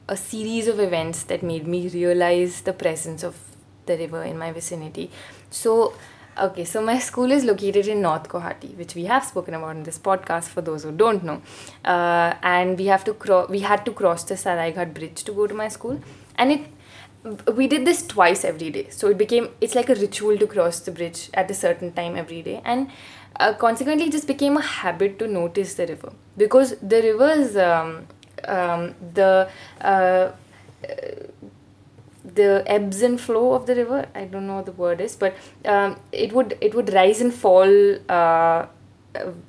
a 0.08 0.18
series 0.18 0.68
of 0.68 0.80
events 0.80 1.24
that 1.24 1.44
made 1.44 1.68
me 1.68 1.90
realize 1.90 2.62
the 2.62 2.74
presence 2.74 3.24
of 3.24 3.36
the 3.86 3.98
river 3.98 4.24
in 4.24 4.38
my 4.38 4.52
vicinity. 4.52 5.12
So, 5.52 5.94
okay, 6.40 6.64
so 6.66 6.82
my 6.82 7.00
school 7.00 7.32
is 7.32 7.44
located 7.44 7.88
in 7.88 8.02
North 8.02 8.30
Guwahati, 8.30 8.76
which 8.78 8.96
we 8.96 9.06
have 9.06 9.26
spoken 9.26 9.54
about 9.54 9.76
in 9.76 9.84
this 9.84 9.98
podcast 9.98 10.46
for 10.46 10.62
those 10.62 10.84
who 10.84 10.92
don't 10.92 11.24
know. 11.24 11.42
Uh, 11.84 12.34
and 12.44 12.78
we 12.78 12.86
have 12.86 13.04
to 13.06 13.14
cro- 13.14 13.48
we 13.48 13.60
had 13.60 13.86
to 13.86 13.92
cross 13.92 14.24
the 14.24 14.36
Saraighat 14.36 14.94
bridge 14.94 15.24
to 15.24 15.32
go 15.32 15.48
to 15.48 15.54
my 15.54 15.68
school, 15.68 16.02
and 16.38 16.52
it 16.52 16.62
we 17.56 17.68
did 17.68 17.86
this 17.86 18.06
twice 18.06 18.46
every 18.46 18.70
day. 18.70 18.88
So 18.90 19.10
it 19.10 19.18
became 19.18 19.50
it's 19.62 19.76
like 19.76 19.90
a 19.90 19.96
ritual 19.96 20.38
to 20.38 20.48
cross 20.48 20.80
the 20.80 20.92
bridge 20.92 21.30
at 21.34 21.52
a 21.52 21.54
certain 21.54 21.92
time 21.94 22.16
every 22.16 22.42
day. 22.42 22.62
And 22.64 22.90
uh, 23.40 23.54
consequently 23.54 24.08
it 24.08 24.12
just 24.12 24.28
became 24.28 24.58
a 24.58 24.62
habit 24.62 25.20
to 25.20 25.28
notice 25.28 25.74
the 25.76 25.88
river. 25.88 26.14
Because 26.38 26.76
the 26.82 27.02
rivers 27.02 27.58
um, 27.58 28.08
um, 28.48 28.96
the 29.14 29.50
uh, 29.82 30.30
the 32.40 32.50
ebbs 32.78 33.02
and 33.08 33.20
flow 33.28 33.46
of 33.58 33.66
the 33.70 33.76
river 33.82 34.00
i 34.16 34.24
don't 34.34 34.48
know 34.48 34.56
what 34.60 34.66
the 34.72 34.78
word 34.84 35.02
is 35.08 35.16
but 35.24 35.36
um, 35.74 35.96
it 36.12 36.34
would 36.34 36.58
it 36.70 36.74
would 36.80 36.92
rise 36.94 37.22
and 37.26 37.34
fall 37.44 37.74
uh, 38.18 38.66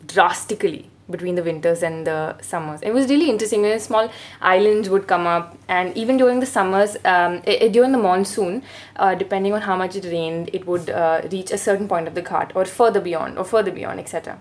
drastically 0.06 0.88
between 1.10 1.34
the 1.36 1.42
winters 1.42 1.82
and 1.82 2.06
the 2.06 2.36
summers. 2.42 2.82
It 2.82 2.92
was 2.92 3.08
really 3.08 3.30
interesting. 3.30 3.64
And 3.64 3.80
small 3.80 4.10
islands 4.42 4.90
would 4.90 5.06
come 5.06 5.26
up 5.26 5.56
and 5.66 5.96
even 5.96 6.18
during 6.18 6.40
the 6.40 6.46
summers 6.46 6.96
um, 6.96 7.40
i- 7.46 7.58
i- 7.62 7.68
during 7.68 7.92
the 7.92 7.98
monsoon 7.98 8.62
uh, 8.96 9.14
depending 9.14 9.54
on 9.54 9.62
how 9.62 9.76
much 9.76 9.96
it 9.96 10.04
rained 10.04 10.50
it 10.52 10.66
would 10.66 10.90
uh, 10.90 11.22
reach 11.32 11.50
a 11.50 11.56
certain 11.58 11.88
point 11.88 12.08
of 12.08 12.14
the 12.14 12.22
ghat 12.22 12.52
or 12.54 12.64
further 12.66 13.00
beyond 13.00 13.38
or 13.38 13.44
further 13.44 13.70
beyond 13.70 13.98
etc 14.00 14.38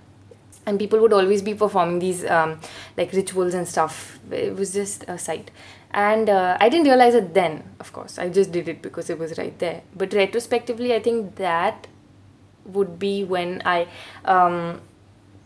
and 0.65 0.77
people 0.77 0.99
would 0.99 1.13
always 1.13 1.41
be 1.41 1.53
performing 1.53 1.99
these 1.99 2.25
um, 2.25 2.59
like 2.97 3.13
rituals 3.13 3.53
and 3.53 3.65
stuff. 3.65 4.19
It 4.29 4.53
was 4.57 4.73
just 4.73 5.05
a 5.07 5.17
sight 5.17 5.49
and 5.91 6.29
uh, 6.29 6.57
i 6.59 6.69
didn't 6.69 6.85
realize 6.85 7.15
it 7.15 7.33
then 7.33 7.63
of 7.79 7.91
course 7.93 8.19
i 8.19 8.29
just 8.29 8.51
did 8.51 8.67
it 8.67 8.81
because 8.81 9.09
it 9.09 9.17
was 9.17 9.37
right 9.37 9.57
there 9.59 9.81
but 9.95 10.13
retrospectively 10.13 10.93
i 10.93 10.99
think 10.99 11.35
that 11.35 11.87
would 12.67 12.99
be 12.99 13.23
when 13.23 13.61
I 13.65 13.87
um, 14.25 14.81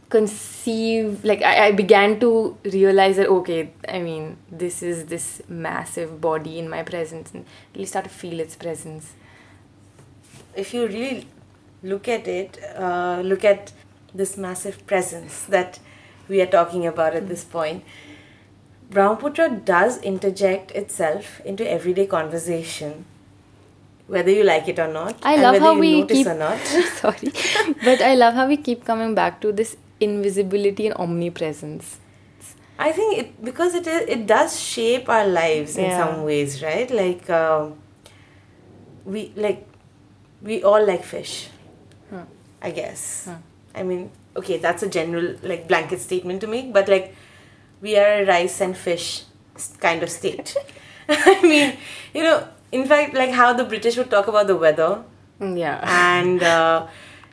conceive, 0.09 1.23
like 1.23 1.41
I, 1.41 1.67
I 1.67 1.71
began 1.71 2.19
to 2.19 2.57
realize 2.63 3.17
that 3.17 3.27
okay, 3.27 3.71
I 3.87 4.01
mean, 4.01 4.37
this 4.51 4.83
is 4.83 5.05
this 5.05 5.41
massive 5.47 6.19
body 6.19 6.59
in 6.59 6.69
my 6.69 6.83
presence, 6.83 7.31
and 7.33 7.45
really 7.75 7.85
start 7.85 8.05
to 8.05 8.11
feel 8.11 8.39
its 8.39 8.55
presence. 8.55 9.13
if 10.55 10.73
you 10.73 10.85
really 10.87 11.27
look 11.83 12.07
at 12.07 12.27
it, 12.27 12.57
uh, 12.77 13.21
look 13.23 13.43
at 13.43 13.71
this 14.13 14.37
massive 14.37 14.85
presence 14.85 15.43
that 15.45 15.79
we 16.27 16.41
are 16.41 16.45
talking 16.47 16.85
about 16.85 17.15
at 17.15 17.27
this 17.27 17.43
point, 17.43 17.83
Brahmaputra 18.91 19.49
does 19.65 19.97
interject 20.01 20.71
itself 20.71 21.39
into 21.45 21.69
everyday 21.69 22.05
conversation, 22.05 23.05
whether 24.07 24.29
you 24.31 24.43
like 24.43 24.67
it 24.67 24.79
or 24.79 24.87
not. 24.87 25.17
I 25.23 25.37
love 25.37 25.53
whether 25.53 25.65
how 25.65 25.73
you 25.75 25.79
we 25.79 26.01
notice 26.01 26.17
keep 26.17 26.27
or 26.27 26.33
not. 26.35 26.59
sorry, 27.01 27.31
but 27.85 28.01
I 28.01 28.15
love 28.15 28.33
how 28.33 28.47
we 28.47 28.57
keep 28.57 28.83
coming 28.83 29.15
back 29.15 29.39
to 29.41 29.53
this 29.53 29.77
invisibility 30.01 30.87
and 30.87 30.95
omnipresence. 30.97 31.99
I 32.77 32.91
think 32.91 33.17
it 33.17 33.43
because 33.45 33.75
it 33.75 33.87
is 33.87 34.09
it 34.09 34.27
does 34.27 34.59
shape 34.59 35.07
our 35.07 35.25
lives 35.25 35.77
in 35.77 35.89
some 35.91 36.23
ways, 36.23 36.61
right? 36.61 36.91
Like 36.91 37.29
um, 37.29 37.75
we 39.05 39.31
like 39.37 39.65
we 40.41 40.63
all 40.63 40.85
like 40.85 41.03
fish, 41.05 41.47
Hmm. 42.09 42.27
I 42.61 42.71
guess. 42.71 43.25
Hmm. 43.25 43.39
I 43.73 43.83
mean, 43.83 44.11
okay, 44.35 44.57
that's 44.57 44.83
a 44.83 44.89
general 44.89 45.35
like 45.43 45.67
blanket 45.67 46.01
statement 46.01 46.41
to 46.41 46.47
make, 46.47 46.73
but 46.73 46.89
like 46.89 47.15
we 47.81 47.97
are 47.97 48.21
a 48.21 48.25
rice 48.25 48.61
and 48.61 48.77
fish 48.77 49.23
kind 49.79 50.03
of 50.03 50.09
state. 50.09 50.55
I 51.09 51.41
mean, 51.41 51.77
you 52.13 52.23
know, 52.23 52.47
in 52.71 52.85
fact, 52.85 53.13
like 53.13 53.31
how 53.31 53.53
the 53.53 53.63
British 53.63 53.97
would 53.97 54.09
talk 54.09 54.27
about 54.27 54.47
the 54.47 54.55
weather. 54.55 55.03
Yeah. 55.39 55.79
and 55.83 56.43
uh, 56.43 56.85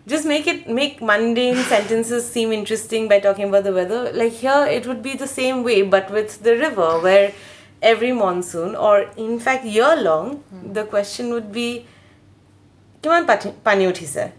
just 0.07 0.25
make 0.25 0.47
it 0.47 0.67
make 0.67 1.03
mundane 1.03 1.57
sentences 1.73 2.27
seem 2.27 2.53
interesting 2.53 3.07
by 3.07 3.21
talking 3.21 3.51
about 3.51 3.65
the 3.65 3.73
weather. 3.73 4.11
Like 4.13 4.33
here 4.33 4.65
it 4.67 4.87
would 4.87 5.03
be 5.03 5.15
the 5.15 5.27
same 5.27 5.63
way 5.63 5.83
but 5.83 6.11
with 6.11 6.43
the 6.43 6.57
river 6.57 7.01
where 7.01 7.33
every 7.83 8.13
monsoon 8.13 8.75
or 8.75 9.03
in 9.17 9.39
fact 9.39 9.65
year 9.65 9.95
long 9.97 10.43
the 10.73 10.85
question 10.85 11.31
would 11.31 11.53
be 11.53 11.87
kiman 13.03 13.27
pani 13.63 13.87
uthise 13.87 14.33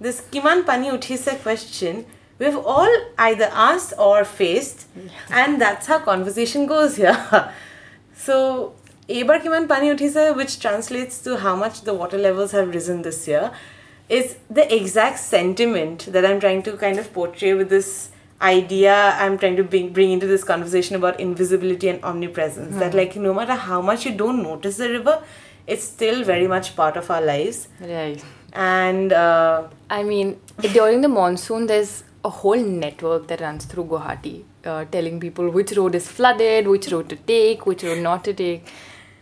this 0.00 0.22
kiman 0.32 0.64
pani 0.64 0.90
uthise 0.90 1.40
question 1.42 2.04
we've 2.40 2.56
all 2.56 2.92
either 3.28 3.48
asked 3.68 3.92
or 3.98 4.24
faced 4.24 4.86
and 5.30 5.60
that's 5.60 5.86
how 5.86 5.98
conversation 6.10 6.66
goes 6.66 6.96
here 6.96 7.52
so 8.26 8.74
Ebar 9.10 9.42
Kiman 9.42 9.66
Pani 9.66 9.88
Uthise, 9.88 10.36
which 10.36 10.60
translates 10.60 11.20
to 11.22 11.36
how 11.36 11.56
much 11.56 11.80
the 11.82 11.92
water 11.92 12.16
levels 12.16 12.52
have 12.52 12.68
risen 12.68 13.02
this 13.02 13.26
year, 13.26 13.50
is 14.08 14.36
the 14.48 14.72
exact 14.72 15.18
sentiment 15.18 16.06
that 16.12 16.24
I'm 16.24 16.38
trying 16.38 16.62
to 16.62 16.76
kind 16.76 16.96
of 16.96 17.12
portray 17.12 17.54
with 17.54 17.70
this 17.70 18.10
idea 18.40 19.14
I'm 19.18 19.36
trying 19.36 19.56
to 19.56 19.64
bring, 19.64 19.92
bring 19.92 20.12
into 20.12 20.28
this 20.28 20.44
conversation 20.44 20.94
about 20.94 21.18
invisibility 21.18 21.88
and 21.88 22.02
omnipresence. 22.04 22.76
That, 22.76 22.94
like, 22.94 23.16
no 23.16 23.34
matter 23.34 23.54
how 23.54 23.82
much 23.82 24.06
you 24.06 24.12
don't 24.12 24.44
notice 24.44 24.76
the 24.76 24.88
river, 24.90 25.22
it's 25.66 25.82
still 25.82 26.22
very 26.22 26.46
much 26.46 26.76
part 26.76 26.96
of 26.96 27.10
our 27.10 27.20
lives. 27.20 27.66
right. 27.80 28.22
And 28.52 29.12
uh, 29.12 29.68
I 29.88 30.02
mean, 30.02 30.40
during 30.72 31.02
the 31.02 31.08
monsoon, 31.08 31.66
there's 31.66 32.02
a 32.24 32.30
whole 32.30 32.56
network 32.56 33.28
that 33.28 33.40
runs 33.40 33.64
through 33.64 33.84
Guwahati, 33.84 34.44
uh, 34.64 34.84
telling 34.86 35.20
people 35.20 35.48
which 35.50 35.72
road 35.72 35.94
is 35.94 36.08
flooded, 36.08 36.68
which 36.68 36.90
road 36.92 37.08
to 37.08 37.16
take, 37.16 37.66
which 37.66 37.82
road 37.82 37.98
not 37.98 38.24
to 38.24 38.34
take. 38.34 38.66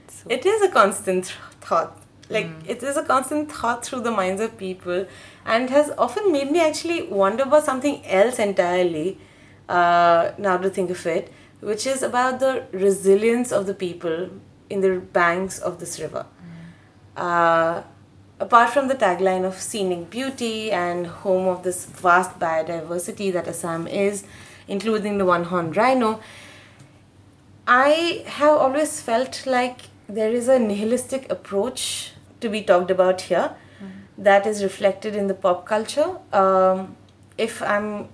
So, 0.08 0.26
it 0.28 0.44
is 0.44 0.62
a 0.62 0.68
constant 0.68 1.24
th- 1.26 1.37
thought. 1.61 1.96
Like 2.30 2.50
it 2.66 2.82
is 2.82 2.98
a 2.98 3.02
constant 3.04 3.50
thought 3.50 3.87
through 3.87 4.00
the 4.00 4.11
minds 4.11 4.42
of 4.42 4.58
people 4.58 5.06
and 5.46 5.70
has 5.70 5.90
often 5.96 6.30
made 6.30 6.50
me 6.50 6.61
actually 6.61 7.04
wonder 7.04 7.44
about 7.44 7.64
something 7.64 8.04
else 8.04 8.38
entirely 8.38 9.18
uh, 9.66 10.32
now 10.37 10.58
to 10.58 10.68
think 10.68 10.90
of 10.90 11.06
it 11.06 11.32
which 11.61 11.87
is 11.87 12.02
about 12.02 12.40
the 12.40 12.64
resilience 12.72 13.50
of 13.50 13.66
the 13.66 13.74
people 13.74 14.28
in 14.70 14.80
the 14.80 15.00
banks 15.00 15.58
of 15.58 15.80
this 15.80 15.98
river. 15.98 16.26
Uh, 17.16 17.82
apart 18.40 18.70
from 18.70 18.88
the 18.88 18.94
tagline 18.94 19.44
of 19.44 19.55
scenic 19.55 20.11
beauty 20.11 20.70
and 20.70 21.07
home 21.07 21.48
of 21.48 21.62
this 21.62 21.87
vast 21.87 22.38
biodiversity 22.38 23.33
that 23.33 23.48
assam 23.48 23.87
is 23.87 24.24
including 24.68 25.18
the 25.18 25.24
one 25.24 25.44
horned 25.44 25.77
rhino 25.77 26.20
I 27.68 28.24
have 28.27 28.57
always 28.57 29.03
felt 29.03 29.44
like 29.44 29.83
there 30.09 30.33
is 30.33 30.48
a 30.48 30.59
nihilistic 30.59 31.31
approach 31.31 32.12
to 32.40 32.48
be 32.48 32.62
talked 32.62 32.90
about 32.90 33.20
here 33.20 33.55
that 34.16 34.46
is 34.46 34.62
reflected 34.62 35.14
in 35.14 35.27
the 35.27 35.35
pop 35.35 35.66
culture. 35.66 36.16
Um, 36.33 36.96
if 37.37 37.61
I'm 37.62 38.09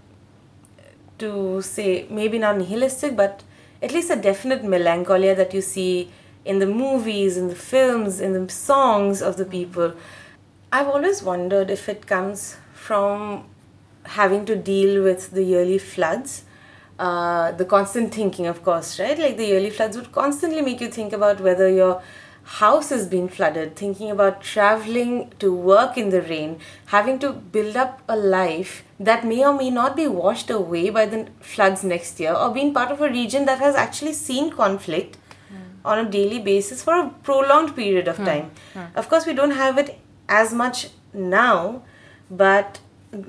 to 1.19 1.63
say, 1.63 2.07
maybe 2.11 2.39
not 2.39 2.59
nihilistic, 2.59 3.17
but 3.17 3.45
at 3.81 3.93
least 3.93 4.11
a 4.11 4.17
definite 4.17 4.65
melancholia 4.65 5.37
that 5.37 5.55
you 5.55 5.63
see 5.63 6.11
in 6.45 6.59
the 6.59 6.67
movies, 6.67 7.37
in 7.37 7.49
the 7.49 7.55
films, 7.55 8.21
in 8.21 8.33
the 8.33 8.53
songs 8.53 9.23
of 9.23 9.37
the 9.37 9.45
people. 9.45 9.95
I've 10.73 10.89
always 10.89 11.23
wondered 11.23 11.71
if 11.71 11.89
it 11.89 12.07
comes 12.07 12.57
from 12.73 13.47
having 14.05 14.45
to 14.47 14.57
deal 14.57 15.03
with 15.03 15.31
the 15.31 15.43
yearly 15.43 15.79
floods. 15.79 16.45
Uh, 16.99 17.51
the 17.53 17.65
constant 17.65 18.15
thinking, 18.15 18.47
of 18.47 18.63
course, 18.63 19.01
right? 19.01 19.19
Like 19.19 19.37
the 19.37 19.47
yearly 19.47 19.71
floods 19.71 19.97
would 19.97 20.13
constantly 20.13 20.63
make 20.63 20.81
you 20.81 20.89
think 20.89 21.13
about 21.13 21.41
whether 21.41 21.69
your 21.69 22.03
house 22.45 22.91
has 22.91 23.09
been 23.09 23.27
flooded, 23.27 23.75
thinking 23.75 24.11
about 24.11 24.43
traveling 24.43 25.33
to 25.39 25.53
work 25.53 25.97
in 25.97 26.11
the 26.11 26.23
rain, 26.23 26.61
having 26.87 27.19
to 27.19 27.33
build 27.33 27.77
up 27.77 28.03
a 28.09 28.17
life 28.17 28.85
that 29.01 29.25
may 29.25 29.45
or 29.45 29.55
may 29.55 29.71
not 29.71 29.97
be 29.97 30.07
washed 30.07 30.51
away 30.51 30.91
by 30.91 31.07
the 31.07 31.27
floods 31.41 31.83
next 31.83 32.21
year, 32.21 32.35
or 32.35 32.53
being 32.53 32.75
part 32.75 32.91
of 32.91 33.01
a 33.01 33.09
region 33.09 33.47
that 33.47 33.59
has 33.59 33.75
actually 33.75 34.13
seen 34.13 34.51
conflict 34.51 35.17
on 35.85 35.99
a 35.99 36.11
daily 36.11 36.38
basis 36.38 36.83
for 36.83 36.94
a 36.94 37.09
prolonged 37.23 37.75
period 37.77 38.09
of 38.09 38.16
hmm. 38.16 38.25
time. 38.25 38.51
Hmm. 38.73 38.85
Of 38.94 39.09
course, 39.09 39.27
we 39.27 39.35
don't 39.35 39.53
have 39.53 39.79
it 39.79 39.99
as 40.29 40.53
much 40.53 40.88
now, 41.12 41.83
but 42.31 42.81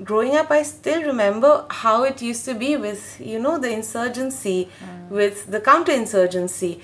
growing 0.02 0.34
up, 0.36 0.50
I 0.50 0.62
still 0.62 1.02
remember 1.02 1.66
how 1.70 2.02
it 2.04 2.22
used 2.22 2.44
to 2.46 2.54
be 2.54 2.76
with, 2.76 3.20
you 3.20 3.38
know, 3.38 3.58
the 3.58 3.70
insurgency, 3.70 4.70
hmm. 4.80 5.14
with 5.14 5.46
the 5.46 5.60
counterinsurgency, 5.60 6.80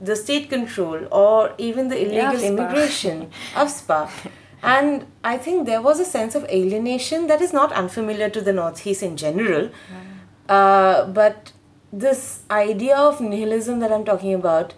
the 0.00 0.16
state 0.16 0.48
control, 0.48 1.06
or 1.10 1.54
even 1.58 1.88
the 1.88 2.00
illegal 2.00 2.42
immigration 2.42 3.30
of 3.54 3.70
SPA. 3.70 4.10
And 4.62 5.06
I 5.24 5.38
think 5.38 5.66
there 5.66 5.80
was 5.80 6.00
a 6.00 6.04
sense 6.04 6.34
of 6.34 6.44
alienation 6.44 7.28
that 7.28 7.40
is 7.40 7.52
not 7.52 7.72
unfamiliar 7.72 8.28
to 8.28 8.40
the 8.42 8.52
Northeast 8.52 9.02
in 9.02 9.16
general. 9.16 9.70
Uh, 10.48 11.06
but 11.06 11.52
this 11.92 12.42
idea 12.50 12.96
of 12.96 13.20
nihilism 13.20 13.80
that 13.80 13.90
I'm 13.90 14.04
talking 14.04 14.34
about 14.34 14.74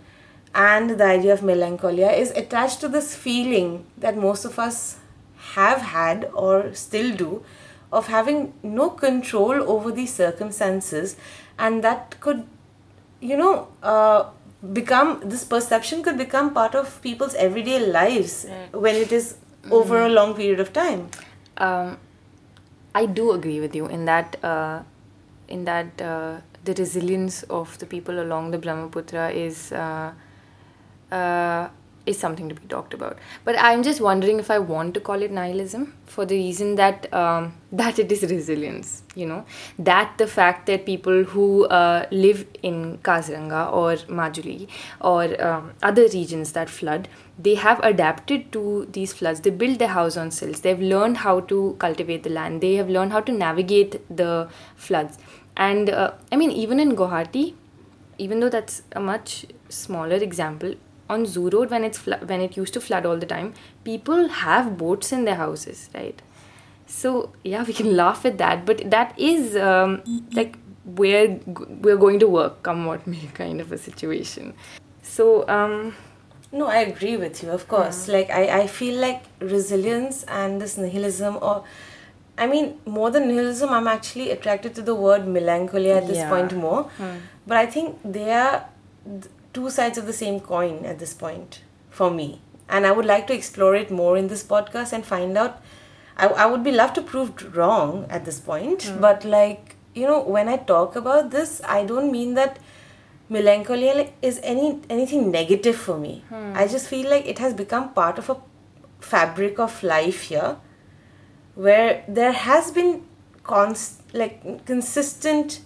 and 0.55 0.91
the 0.91 1.05
idea 1.05 1.33
of 1.33 1.43
melancholia 1.43 2.11
is 2.11 2.31
attached 2.33 2.81
to 2.81 2.89
this 2.89 3.15
feeling 3.17 3.85
that 3.97 4.17
most 4.17 4.45
of 4.45 4.59
us 4.59 4.99
have 5.55 5.81
had 5.81 6.31
or 6.35 6.75
still 6.75 7.15
do 7.15 7.45
of 7.93 8.07
having 8.07 8.53
no 8.63 8.89
control 8.91 9.71
over 9.71 9.91
these 9.91 10.13
circumstances 10.13 11.17
and 11.59 11.85
that 11.85 12.19
could 12.21 12.47
you 13.21 13.37
know 13.37 13.69
uh, 13.83 14.25
become 14.73 15.21
this 15.25 15.45
perception 15.45 16.03
could 16.03 16.17
become 16.17 16.53
part 16.55 16.75
of 16.75 17.01
people's 17.03 17.35
everyday 17.35 17.79
lives 17.87 18.47
when 18.73 18.95
it 18.95 19.13
is 19.13 19.37
over 19.71 20.03
a 20.03 20.09
long 20.09 20.35
period 20.35 20.61
of 20.61 20.73
time. 20.73 21.09
Um, 21.57 21.99
I 22.95 23.07
do 23.07 23.33
agree 23.33 23.61
with 23.61 23.75
you 23.75 23.87
in 23.87 24.05
that 24.07 24.43
uh, 24.45 24.83
in 25.49 25.65
that 25.65 26.01
uh, 26.01 26.39
the 26.65 26.75
resilience 26.75 27.43
of 27.45 27.79
the 27.79 27.87
people 27.87 28.21
along 28.21 28.51
the 28.53 28.59
Brahmaputra 28.59 29.31
is 29.31 29.73
uh, 31.13 31.69
is 32.05 32.19
something 32.19 32.49
to 32.49 32.55
be 32.55 32.67
talked 32.67 32.95
about. 32.95 33.19
But 33.45 33.57
I'm 33.59 33.83
just 33.83 34.01
wondering 34.01 34.39
if 34.41 34.51
I 34.51 34.59
want 34.59 34.95
to 34.95 35.01
call 35.01 35.23
it 35.23 35.31
nihilism 35.31 35.95
for 36.07 36.25
the 36.27 36.35
reason 36.35 36.75
that 36.77 37.13
um, 37.15 37.55
that 37.73 37.99
it 37.99 38.11
is 38.11 38.23
resilience. 38.23 39.03
You 39.15 39.27
know 39.27 39.45
that 39.79 40.19
the 40.19 40.27
fact 40.27 40.67
that 40.67 40.85
people 40.87 41.25
who 41.25 41.67
uh, 41.67 42.07
live 42.11 42.47
in 42.63 42.99
Kaziranga 42.99 43.73
or 43.73 43.95
Majuli 44.21 44.69
or 45.01 45.41
um, 45.51 45.73
other 45.83 46.09
regions 46.09 46.53
that 46.53 46.69
flood, 46.69 47.09
they 47.39 47.55
have 47.55 47.79
adapted 47.85 48.51
to 48.53 48.89
these 48.93 49.13
floods. 49.13 49.41
They 49.41 49.51
build 49.51 49.79
their 49.79 49.89
house 49.97 50.17
on 50.17 50.31
silts. 50.31 50.61
They've 50.61 50.81
learned 50.81 51.19
how 51.19 51.41
to 51.55 51.77
cultivate 51.79 52.23
the 52.25 52.31
land. 52.31 52.61
They 52.61 52.75
have 52.75 52.89
learned 52.89 53.13
how 53.13 53.21
to 53.21 53.33
navigate 53.33 54.01
the 54.15 54.49
floods. 54.77 55.19
And 55.57 55.91
uh, 55.91 56.13
I 56.33 56.37
mean, 56.37 56.51
even 56.51 56.81
in 56.81 56.97
Guwahati, 56.97 57.55
even 58.19 58.41
though 58.41 58.49
that's 58.49 58.83
a 58.93 59.01
much 59.01 59.47
smaller 59.69 60.17
example, 60.17 60.75
on 61.09 61.27
Zoo 61.27 61.49
Road 61.51 61.71
when 61.71 61.85
it's 61.85 62.05
when 62.07 62.41
it 62.41 62.57
used 62.57 62.75
to 62.75 62.81
flood 62.81 63.07
all 63.07 63.17
the 63.17 63.27
time, 63.27 63.55
people 63.85 64.29
have 64.29 64.77
boats 64.79 65.13
in 65.13 65.25
their 65.25 65.35
houses, 65.37 65.89
right? 65.95 66.21
So 66.87 67.33
yeah, 67.45 67.65
we 67.65 67.73
can 67.73 67.97
laugh 68.03 68.25
at 68.25 68.39
that, 68.39 68.65
but 68.67 68.91
that 68.91 69.19
is 69.19 69.57
um, 69.57 70.03
like 70.33 70.57
where 70.85 71.27
g- 71.29 71.43
we're 71.81 71.97
going 71.97 72.19
to 72.21 72.29
work, 72.29 72.63
come 72.63 72.87
what 72.87 73.07
may, 73.07 73.27
kind 73.35 73.61
of 73.61 73.73
a 73.73 73.79
situation. 73.79 74.55
So 75.03 75.47
um, 75.49 75.95
No, 76.53 76.67
I 76.67 76.79
agree 76.79 77.17
with 77.17 77.43
you, 77.43 77.51
of 77.51 77.67
course. 77.69 78.09
Like, 78.09 78.31
I, 78.31 78.61
I 78.63 78.67
feel 78.67 78.99
like 79.01 79.23
resilience 79.41 80.25
and 80.25 80.61
this 80.61 80.77
nihilism 80.77 81.39
or 81.41 81.65
I 82.39 82.47
mean, 82.47 82.79
more 82.87 83.11
than 83.11 83.29
nihilism, 83.29 83.71
I'm 83.71 83.87
actually 83.87 84.31
attracted 84.31 84.75
to 84.77 84.83
the 84.83 84.95
word 84.95 85.27
melancholia 85.29 85.97
at 85.97 86.07
this 86.07 86.17
Yeah. 86.19 86.31
point 86.31 86.53
more. 86.55 86.91
But 87.47 87.57
I 87.59 87.67
think 87.67 87.99
they 88.05 88.33
are 88.33 88.65
th- 89.05 89.27
two 89.53 89.71
sides 89.71 89.99
of 89.99 90.07
the 90.07 90.13
same 90.13 90.41
coin 90.41 90.85
at 90.85 90.99
this 90.99 91.15
point 91.15 91.61
for 91.91 92.11
me. 92.11 92.41
And 92.69 92.87
I 92.87 92.93
would 92.93 93.05
like 93.05 93.27
to 93.27 93.35
explore 93.35 93.75
it 93.75 93.91
more 93.91 94.17
in 94.17 94.29
this 94.29 94.43
podcast 94.43 94.93
and 94.93 95.05
find 95.05 95.37
out. 95.37 95.63
I, 96.17 96.27
I 96.29 96.47
would 96.47 96.63
be 96.63 96.73
love 96.73 96.93
to 96.95 97.03
prove 97.03 97.57
wrong 97.57 98.07
at 98.11 98.25
this 98.25 98.39
point, 98.39 98.93
but 99.01 99.25
like, 99.25 99.77
you 99.95 100.07
know, 100.07 100.21
when 100.23 100.49
I 100.49 100.57
talk 100.59 100.95
about 100.97 101.31
this, 101.31 101.61
I 101.67 101.85
don't 101.85 102.13
mean 102.13 102.35
that 102.35 102.59
melancholia 103.29 104.11
is 104.21 104.39
any 104.43 104.81
anything 104.91 105.31
negative 105.31 105.77
for 105.77 105.99
me. 105.99 106.23
I 106.55 106.67
just 106.69 106.87
feel 106.89 107.09
like 107.11 107.27
it 107.27 107.39
has 107.39 107.55
become 107.55 107.93
part 107.95 108.19
of 108.19 108.29
a 108.31 108.37
fabric 109.01 109.59
of 109.59 109.83
life 109.83 110.23
here 110.23 110.57
where 111.55 112.05
there 112.09 112.33
has 112.33 112.71
been 112.71 113.03
const 113.43 114.01
like 114.15 114.65
consistent 114.67 115.61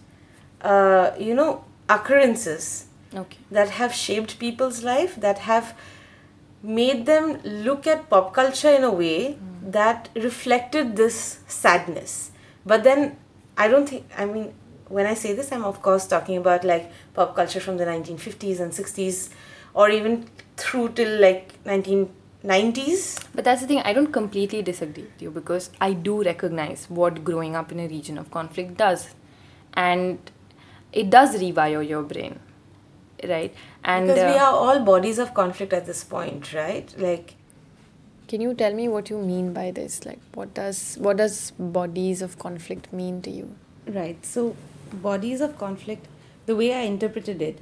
uh, 0.63 1.11
you 1.19 1.35
know 1.35 1.65
occurrences 1.89 2.86
Okay. 3.15 3.39
that 3.51 3.71
have 3.71 3.95
shaped 3.95 4.39
people's 4.39 4.83
life 4.83 5.17
that 5.17 5.39
have 5.41 5.75
made 6.63 7.07
them 7.07 7.41
look 7.45 7.87
at 7.87 8.09
pop 8.11 8.35
culture 8.35 8.71
in 8.71 8.83
a 8.83 8.91
way 8.91 9.35
mm. 9.35 9.73
that 9.73 10.09
reflected 10.17 10.97
this 10.97 11.39
sadness 11.47 12.33
but 12.65 12.83
then 12.83 13.17
i 13.57 13.69
don't 13.69 13.89
think 13.89 14.05
i 14.19 14.25
mean 14.25 14.53
when 14.89 15.07
i 15.07 15.15
say 15.15 15.33
this 15.33 15.53
i'm 15.53 15.65
of 15.65 15.81
course 15.83 16.07
talking 16.07 16.37
about 16.37 16.65
like 16.65 16.91
pop 17.15 17.35
culture 17.37 17.61
from 17.61 17.77
the 17.77 17.85
1950s 17.85 18.61
and 18.61 18.73
60s 18.73 19.31
or 19.75 19.91
even 19.91 20.27
through 20.57 20.89
till 20.99 21.21
like 21.21 21.53
1990s 21.65 23.25
But 23.35 23.45
that's 23.45 23.61
the 23.61 23.67
thing, 23.67 23.81
I 23.81 23.93
don't 23.93 24.13
completely 24.13 24.63
disagree 24.63 25.03
with 25.05 25.21
you 25.21 25.31
because 25.31 25.71
I 25.81 25.93
do 25.93 26.23
recognize 26.23 26.87
what 26.89 27.23
growing 27.25 27.55
up 27.55 27.71
in 27.73 27.81
a 27.81 27.87
region 27.87 28.17
of 28.19 28.31
conflict 28.31 28.77
does. 28.79 29.15
And 29.75 30.19
it 30.93 31.11
does 31.11 31.37
rewire 31.37 31.87
your 31.87 32.03
brain, 32.03 32.39
right? 33.25 33.55
And 33.85 34.07
because 34.07 34.33
we 34.33 34.39
uh, 34.39 34.45
are 34.45 34.53
all 34.53 34.81
bodies 34.81 35.19
of 35.19 35.35
conflict 35.35 35.73
at 35.73 35.87
this 35.87 36.05
point 36.05 36.53
right 36.53 36.95
like 36.99 37.37
can 38.29 38.41
you 38.41 38.55
tell 38.55 38.75
me 38.75 38.89
what 38.89 39.09
you 39.09 39.19
mean 39.19 39.53
by 39.53 39.71
this? 39.71 40.05
Like, 40.05 40.19
what 40.35 40.53
does 40.53 40.97
what 40.99 41.19
does 41.19 41.53
bodies 41.53 42.23
of 42.23 42.39
conflict 42.39 42.93
mean 42.93 43.23
to 43.23 43.31
you? 43.31 43.55
Right. 43.87 44.25
So, 44.27 44.57
bodies 44.93 45.41
of 45.41 45.57
conflict, 45.59 46.07
the 46.47 46.57
way 46.57 46.75
I 46.75 46.81
interpreted 46.81 47.41
it, 47.41 47.61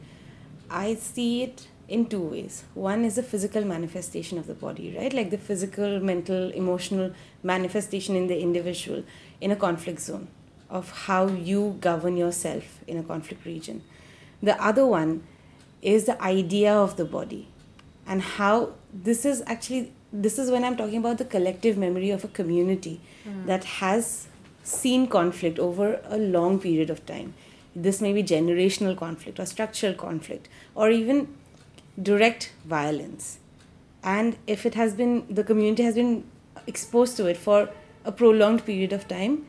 I 0.71 0.95
see 0.95 1.43
it 1.43 1.67
in 1.87 2.07
two 2.07 2.23
ways. 2.23 2.65
One 2.73 3.05
is 3.05 3.17
the 3.17 3.23
physical 3.23 3.63
manifestation 3.63 4.39
of 4.39 4.47
the 4.47 4.55
body, 4.55 4.97
right? 4.97 5.13
Like 5.13 5.31
the 5.31 5.37
physical, 5.37 6.01
mental, 6.01 6.51
emotional 6.53 7.13
manifestation 7.43 8.17
in 8.17 8.27
the 8.29 8.41
individual 8.41 9.05
in 9.43 9.51
a 9.51 9.57
conflict 9.57 10.01
zone 10.01 10.29
of 10.71 10.91
how 11.07 11.27
you 11.27 11.77
govern 11.81 12.17
yourself 12.17 12.81
in 12.87 12.97
a 12.97 13.03
conflict 13.03 13.45
region. 13.45 13.83
The 14.43 14.61
other 14.63 14.87
one 14.87 15.25
is 15.85 16.07
the 16.07 16.21
idea 16.23 16.75
of 16.75 16.97
the 16.97 17.05
body. 17.05 17.49
And 18.07 18.23
how 18.23 18.73
this 18.93 19.25
is 19.25 19.43
actually 19.47 19.93
this 20.13 20.39
is 20.39 20.49
when 20.49 20.63
i'm 20.63 20.77
talking 20.77 20.99
about 20.99 21.19
the 21.19 21.25
collective 21.25 21.77
memory 21.77 22.11
of 22.11 22.23
a 22.23 22.29
community 22.29 23.01
hmm. 23.25 23.47
that 23.47 23.65
has 23.65 24.29
seen 24.63 25.09
conflict 25.09 25.59
over 25.59 26.01
a 26.05 26.17
long 26.17 26.59
period 26.59 26.91
of 26.91 27.05
time. 27.05 27.35
This 27.77 28.01
may 28.01 28.13
be 28.13 28.23
generational 28.23 28.97
conflict 28.97 29.41
or 29.41 29.47
structural 29.47 29.95
conflict 29.95 30.49
or 30.75 30.91
even 30.91 31.35
direct 32.01 32.53
violence. 32.65 33.39
And 34.03 34.37
if 34.47 34.65
it 34.65 34.75
has 34.75 34.95
been 34.95 35.27
the 35.29 35.45
community 35.45 35.83
has 35.83 35.97
been 35.97 36.25
exposed 36.67 37.17
to 37.19 37.27
it 37.27 37.37
for 37.37 37.69
a 38.05 38.13
prolonged 38.13 38.65
period 38.65 38.93
of 38.93 39.09
time 39.09 39.47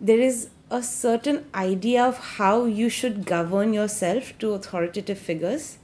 there 0.00 0.18
is 0.18 0.50
a 0.70 0.82
certain 0.82 1.44
idea 1.54 2.04
of 2.04 2.18
how 2.38 2.64
you 2.64 2.88
should 2.88 3.24
govern 3.24 3.72
yourself 3.72 4.36
to 4.38 4.52
authoritative 4.52 5.18
figures. 5.18 5.78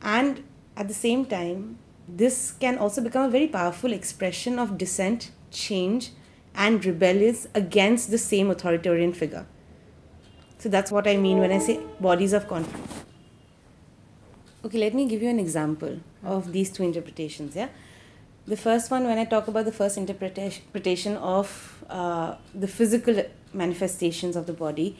And 0.00 0.42
at 0.76 0.88
the 0.88 0.94
same 0.94 1.24
time 1.26 1.78
this 2.08 2.52
can 2.52 2.78
also 2.78 3.02
become 3.02 3.24
a 3.24 3.28
very 3.28 3.46
powerful 3.46 3.92
expression 3.92 4.58
of 4.58 4.78
dissent 4.78 5.30
change 5.50 6.10
and 6.54 6.84
rebellions 6.84 7.46
against 7.54 8.10
the 8.10 8.18
same 8.18 8.50
authoritarian 8.50 9.12
figure. 9.12 9.46
So 10.58 10.68
that's 10.68 10.90
what 10.90 11.06
i 11.06 11.16
mean 11.16 11.38
when 11.38 11.52
i 11.52 11.58
say 11.58 11.80
bodies 12.00 12.32
of 12.32 12.48
conflict. 12.48 12.88
Okay 14.64 14.78
let 14.78 14.94
me 14.94 15.06
give 15.06 15.22
you 15.22 15.28
an 15.28 15.38
example 15.38 16.00
of 16.24 16.52
these 16.52 16.70
two 16.70 16.82
interpretations 16.82 17.54
yeah? 17.54 17.68
The 18.46 18.56
first 18.56 18.90
one 18.90 19.04
when 19.04 19.18
i 19.18 19.24
talk 19.24 19.48
about 19.48 19.66
the 19.66 19.72
first 19.72 19.98
interpretation 19.98 20.62
interpretation 20.62 21.16
of 21.18 21.84
uh, 21.90 22.36
the 22.54 22.66
physical 22.66 23.22
manifestations 23.52 24.36
of 24.36 24.46
the 24.46 24.52
body. 24.52 24.96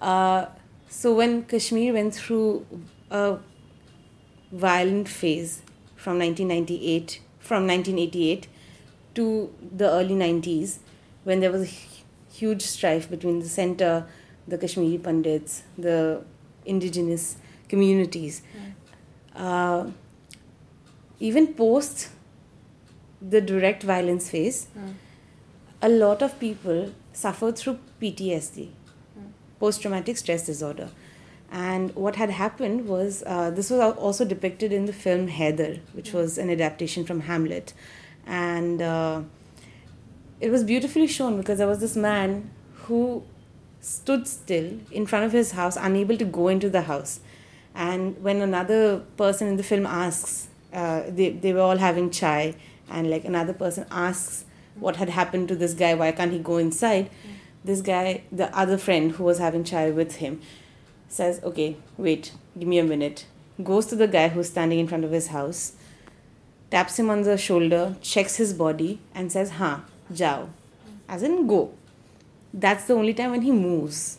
Uh, 0.00 0.46
so 0.88 1.14
when 1.14 1.42
kashmir 1.44 1.92
went 1.92 2.14
through 2.14 2.66
a 3.10 3.38
violent 4.52 5.08
phase 5.08 5.62
from 5.96 6.18
1998 6.18 7.20
from 7.38 7.66
1988 7.66 8.46
to 9.14 9.52
the 9.76 9.88
early 9.90 10.14
90s 10.14 10.78
when 11.24 11.40
there 11.40 11.50
was 11.50 11.62
a 11.62 11.72
huge 12.32 12.62
strife 12.62 13.10
between 13.10 13.40
the 13.40 13.48
center 13.48 14.06
the 14.46 14.56
kashmiri 14.56 14.98
pandits 14.98 15.62
the 15.76 16.22
indigenous 16.64 17.36
communities. 17.68 18.42
Uh, 19.34 19.90
even 21.20 21.54
post 21.54 22.08
the 23.20 23.40
direct 23.40 23.82
violence 23.82 24.30
phase 24.30 24.68
a 25.82 25.88
lot 25.88 26.22
of 26.22 26.38
people 26.40 26.92
suffered 27.22 27.56
through 27.58 27.78
ptsd 28.00 28.68
post 29.58 29.82
traumatic 29.82 30.16
stress 30.16 30.46
disorder. 30.46 30.88
And 31.50 31.94
what 31.94 32.16
had 32.16 32.30
happened 32.30 32.86
was 32.86 33.22
uh, 33.26 33.50
this 33.50 33.70
was 33.70 33.80
also 33.96 34.24
depicted 34.24 34.72
in 34.72 34.84
the 34.86 34.92
film 34.92 35.28
Haider, 35.28 35.80
which 35.92 36.12
was 36.12 36.36
an 36.36 36.50
adaptation 36.50 37.04
from 37.04 37.20
Hamlet. 37.20 37.72
And 38.26 38.82
uh, 38.82 39.22
it 40.40 40.50
was 40.50 40.62
beautifully 40.62 41.06
shown 41.06 41.38
because 41.38 41.58
there 41.58 41.66
was 41.66 41.80
this 41.80 41.96
man 41.96 42.50
who 42.84 43.24
stood 43.80 44.28
still 44.28 44.78
in 44.90 45.06
front 45.06 45.24
of 45.24 45.32
his 45.32 45.52
house, 45.52 45.76
unable 45.76 46.16
to 46.18 46.24
go 46.24 46.48
into 46.48 46.68
the 46.68 46.82
house. 46.82 47.20
And 47.74 48.22
when 48.22 48.42
another 48.42 49.00
person 49.16 49.48
in 49.48 49.56
the 49.56 49.62
film 49.62 49.86
asks, 49.86 50.48
uh, 50.72 51.04
they, 51.08 51.30
they 51.30 51.54
were 51.54 51.60
all 51.60 51.78
having 51.78 52.10
chai, 52.10 52.54
and 52.90 53.10
like 53.10 53.24
another 53.24 53.54
person 53.54 53.86
asks 53.90 54.44
what 54.80 54.96
had 54.96 55.10
happened 55.10 55.48
to 55.48 55.56
this 55.56 55.74
guy, 55.74 55.94
why 55.94 56.12
can't 56.12 56.32
he 56.32 56.38
go 56.38 56.56
inside? 56.56 57.10
This 57.64 57.80
guy, 57.80 58.22
the 58.30 58.56
other 58.56 58.78
friend 58.78 59.12
who 59.12 59.24
was 59.24 59.38
having 59.38 59.64
chai 59.64 59.90
with 59.90 60.16
him, 60.16 60.40
says, 61.08 61.40
Okay, 61.42 61.76
wait, 61.96 62.32
give 62.58 62.68
me 62.68 62.78
a 62.78 62.84
minute. 62.84 63.26
Goes 63.62 63.86
to 63.86 63.96
the 63.96 64.06
guy 64.06 64.28
who's 64.28 64.48
standing 64.48 64.78
in 64.78 64.86
front 64.86 65.04
of 65.04 65.10
his 65.10 65.28
house, 65.28 65.72
taps 66.70 66.98
him 66.98 67.10
on 67.10 67.22
the 67.22 67.36
shoulder, 67.36 67.96
checks 68.00 68.36
his 68.36 68.54
body, 68.54 69.00
and 69.14 69.32
says, 69.32 69.50
Ha, 69.52 69.84
jao. 70.12 70.50
As 71.08 71.22
in, 71.22 71.46
go. 71.46 71.72
That's 72.52 72.84
the 72.84 72.94
only 72.94 73.14
time 73.14 73.32
when 73.32 73.42
he 73.42 73.50
moves. 73.50 74.18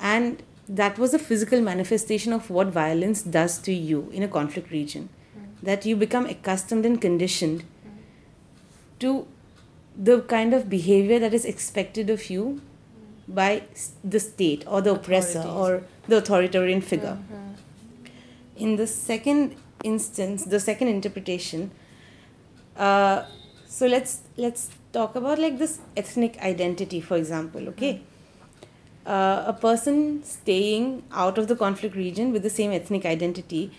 And 0.00 0.42
that 0.68 0.98
was 0.98 1.14
a 1.14 1.18
physical 1.18 1.60
manifestation 1.60 2.32
of 2.32 2.50
what 2.50 2.68
violence 2.68 3.22
does 3.22 3.58
to 3.60 3.72
you 3.72 4.10
in 4.12 4.22
a 4.22 4.28
conflict 4.28 4.70
region. 4.70 5.08
That 5.62 5.86
you 5.86 5.96
become 5.96 6.26
accustomed 6.26 6.84
and 6.84 7.00
conditioned 7.00 7.64
to 9.00 9.26
the 9.98 10.20
kind 10.22 10.54
of 10.54 10.68
behavior 10.70 11.18
that 11.18 11.34
is 11.34 11.44
expected 11.44 12.08
of 12.08 12.30
you 12.30 12.60
by 13.26 13.62
the 14.04 14.20
state 14.20 14.64
or 14.66 14.80
the 14.80 14.92
oppressor 14.92 15.42
or 15.42 15.82
the 16.06 16.18
authoritarian 16.18 16.80
figure. 16.80 17.18
In 18.56 18.76
the 18.76 18.86
second 18.86 19.56
instance, 19.84 20.44
the 20.44 20.60
second 20.60 20.88
interpretation, 20.88 21.70
uh, 22.76 23.24
so 23.66 23.86
let's 23.86 24.20
let's 24.36 24.70
talk 24.92 25.14
about 25.16 25.38
like 25.38 25.58
this 25.58 25.80
ethnic 25.96 26.38
identity, 26.42 27.00
for 27.00 27.16
example. 27.16 27.68
Okay, 27.68 28.00
uh, 29.06 29.44
a 29.46 29.52
person 29.52 30.22
staying 30.24 31.02
out 31.12 31.38
of 31.38 31.48
the 31.48 31.56
conflict 31.56 31.94
region 31.96 32.32
with 32.32 32.42
the 32.42 32.50
same 32.50 32.72
ethnic 32.72 33.04
identity, 33.04 33.70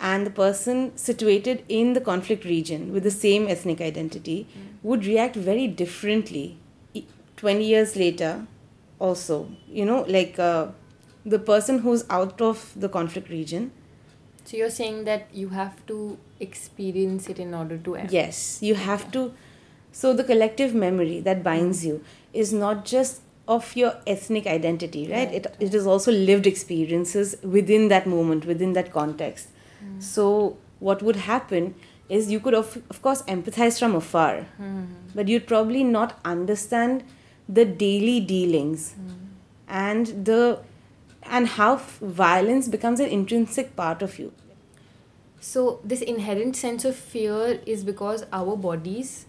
and 0.00 0.26
the 0.26 0.30
person 0.30 0.96
situated 0.96 1.62
in 1.68 1.92
the 1.92 2.00
conflict 2.00 2.44
region 2.44 2.92
with 2.92 3.02
the 3.02 3.10
same 3.10 3.46
ethnic 3.48 3.80
identity 3.80 4.46
would 4.82 5.04
react 5.04 5.36
very 5.36 5.66
differently 5.66 6.58
20 7.36 7.64
years 7.64 7.96
later 7.96 8.46
also. 8.98 9.50
You 9.68 9.84
know 9.84 10.04
like 10.08 10.38
uh, 10.38 10.68
the 11.24 11.38
person 11.38 11.80
who's 11.80 12.04
out 12.10 12.40
of 12.40 12.72
the 12.76 12.88
conflict 12.88 13.28
region. 13.28 13.70
So 14.44 14.56
you're 14.56 14.70
saying 14.70 15.04
that 15.04 15.28
you 15.32 15.50
have 15.50 15.84
to 15.86 16.18
experience 16.40 17.28
it 17.28 17.38
in 17.38 17.54
order 17.54 17.76
to 17.78 17.96
em- 17.96 18.08
Yes, 18.10 18.58
you 18.62 18.74
have 18.74 19.10
to. 19.12 19.32
So 19.92 20.12
the 20.14 20.24
collective 20.24 20.74
memory 20.74 21.20
that 21.20 21.42
binds 21.42 21.84
you 21.84 22.02
is 22.32 22.52
not 22.52 22.84
just 22.84 23.20
of 23.46 23.74
your 23.76 23.94
ethnic 24.06 24.46
identity, 24.46 25.08
right? 25.10 25.32
It, 25.32 25.46
it 25.58 25.74
is 25.74 25.86
also 25.86 26.12
lived 26.12 26.46
experiences 26.46 27.36
within 27.42 27.88
that 27.88 28.06
moment, 28.06 28.46
within 28.46 28.72
that 28.74 28.92
context. 28.92 29.48
So 29.98 30.56
what 30.78 31.02
would 31.02 31.16
happen 31.16 31.74
is 32.08 32.30
you 32.30 32.40
could 32.40 32.54
of, 32.54 32.82
of 32.90 33.00
course 33.02 33.22
empathize 33.22 33.78
from 33.78 33.94
afar. 33.94 34.42
Hmm. 34.56 34.84
But 35.14 35.28
you'd 35.28 35.46
probably 35.46 35.84
not 35.84 36.18
understand 36.24 37.04
the 37.48 37.64
daily 37.64 38.20
dealings 38.20 38.92
hmm. 38.92 39.08
and 39.68 40.24
the 40.24 40.60
and 41.22 41.46
how 41.46 41.74
f- 41.74 41.98
violence 41.98 42.68
becomes 42.68 43.00
an 43.00 43.06
intrinsic 43.06 43.76
part 43.76 44.02
of 44.02 44.18
you. 44.18 44.32
So 45.40 45.80
this 45.84 46.00
inherent 46.00 46.56
sense 46.56 46.84
of 46.84 46.96
fear 46.96 47.60
is 47.66 47.84
because 47.84 48.24
our 48.32 48.56
bodies 48.56 49.26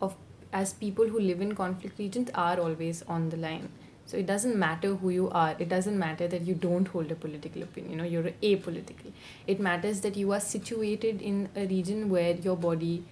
of 0.00 0.16
as 0.52 0.72
people 0.72 1.08
who 1.08 1.20
live 1.20 1.40
in 1.40 1.54
conflict 1.54 1.98
regions 1.98 2.30
are 2.34 2.60
always 2.60 3.02
on 3.02 3.30
the 3.30 3.36
line. 3.36 3.68
So 4.14 4.20
it 4.20 4.26
doesn't 4.26 4.56
matter 4.56 4.94
who 4.94 5.10
you 5.10 5.28
are. 5.30 5.56
It 5.58 5.68
doesn't 5.68 5.98
matter 5.98 6.28
that 6.28 6.42
you 6.42 6.54
don't 6.54 6.86
hold 6.86 7.10
a 7.10 7.16
political 7.16 7.64
opinion 7.64 8.00
or 8.00 8.04
you're 8.04 8.30
apolitical. 8.48 9.10
It 9.48 9.58
matters 9.58 10.02
that 10.02 10.16
you 10.16 10.30
are 10.30 10.38
situated 10.38 11.20
in 11.20 11.48
a 11.56 11.66
region 11.66 12.08
where 12.10 12.36
your 12.36 12.56
body 12.56 13.02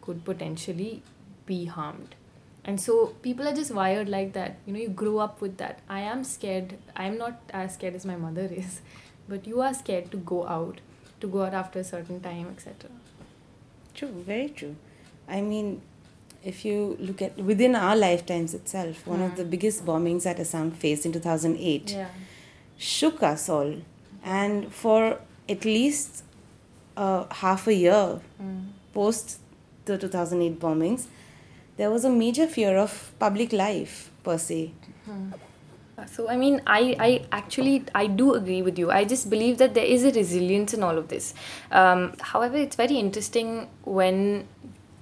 could 0.00 0.24
potentially 0.24 1.04
be 1.46 1.66
harmed. 1.66 2.16
And 2.64 2.80
so 2.80 3.14
people 3.22 3.46
are 3.46 3.54
just 3.54 3.70
wired 3.70 4.08
like 4.08 4.32
that. 4.32 4.56
You 4.66 4.72
know, 4.72 4.80
you 4.80 4.88
grow 4.88 5.18
up 5.18 5.40
with 5.40 5.58
that. 5.58 5.78
I 5.88 6.00
am 6.00 6.24
scared. 6.24 6.76
I'm 6.96 7.16
not 7.18 7.40
as 7.50 7.74
scared 7.74 7.94
as 7.94 8.04
my 8.04 8.16
mother 8.16 8.48
is, 8.62 8.80
but 9.28 9.46
you 9.46 9.60
are 9.60 9.72
scared 9.72 10.10
to 10.10 10.16
go 10.16 10.44
out 10.48 10.80
to 11.20 11.28
go 11.28 11.44
out 11.44 11.54
after 11.54 11.78
a 11.78 11.84
certain 11.84 12.20
time, 12.20 12.48
etc. 12.48 12.90
True, 13.94 14.24
very 14.26 14.48
true. 14.48 14.74
I 15.28 15.40
mean, 15.40 15.82
if 16.44 16.64
you 16.64 16.96
look 17.00 17.20
at 17.22 17.36
within 17.36 17.74
our 17.74 17.96
lifetimes 17.96 18.54
itself, 18.54 19.06
one 19.06 19.20
of 19.20 19.36
the 19.36 19.44
biggest 19.44 19.84
bombings 19.84 20.22
that 20.24 20.38
Assam 20.38 20.70
faced 20.70 21.04
in 21.06 21.12
2008 21.12 21.90
Yeah. 21.90 22.08
shook 22.78 23.22
us 23.22 23.48
all. 23.48 23.74
And 24.24 24.72
for 24.72 25.18
at 25.48 25.64
least 25.64 26.24
uh, 26.96 27.24
half 27.30 27.66
a 27.66 27.74
year 27.74 28.20
post 28.94 29.38
the 29.84 29.96
2008 29.98 30.60
bombings, 30.60 31.06
there 31.76 31.90
was 31.90 32.04
a 32.04 32.10
major 32.10 32.46
fear 32.46 32.76
of 32.76 33.12
public 33.18 33.52
life 33.52 34.10
per 34.24 34.38
se. 34.38 34.72
So 36.14 36.28
I 36.28 36.36
mean, 36.36 36.60
I, 36.64 36.94
I 37.00 37.26
actually 37.32 37.84
I 37.92 38.06
do 38.06 38.34
agree 38.34 38.62
with 38.62 38.78
you. 38.78 38.88
I 38.92 39.04
just 39.04 39.28
believe 39.28 39.58
that 39.58 39.74
there 39.74 39.84
is 39.84 40.04
a 40.04 40.12
resilience 40.12 40.72
in 40.72 40.84
all 40.84 40.96
of 40.96 41.08
this. 41.08 41.34
Um, 41.72 42.12
however, 42.20 42.56
it's 42.56 42.76
very 42.76 42.96
interesting 42.98 43.68
when 43.82 44.46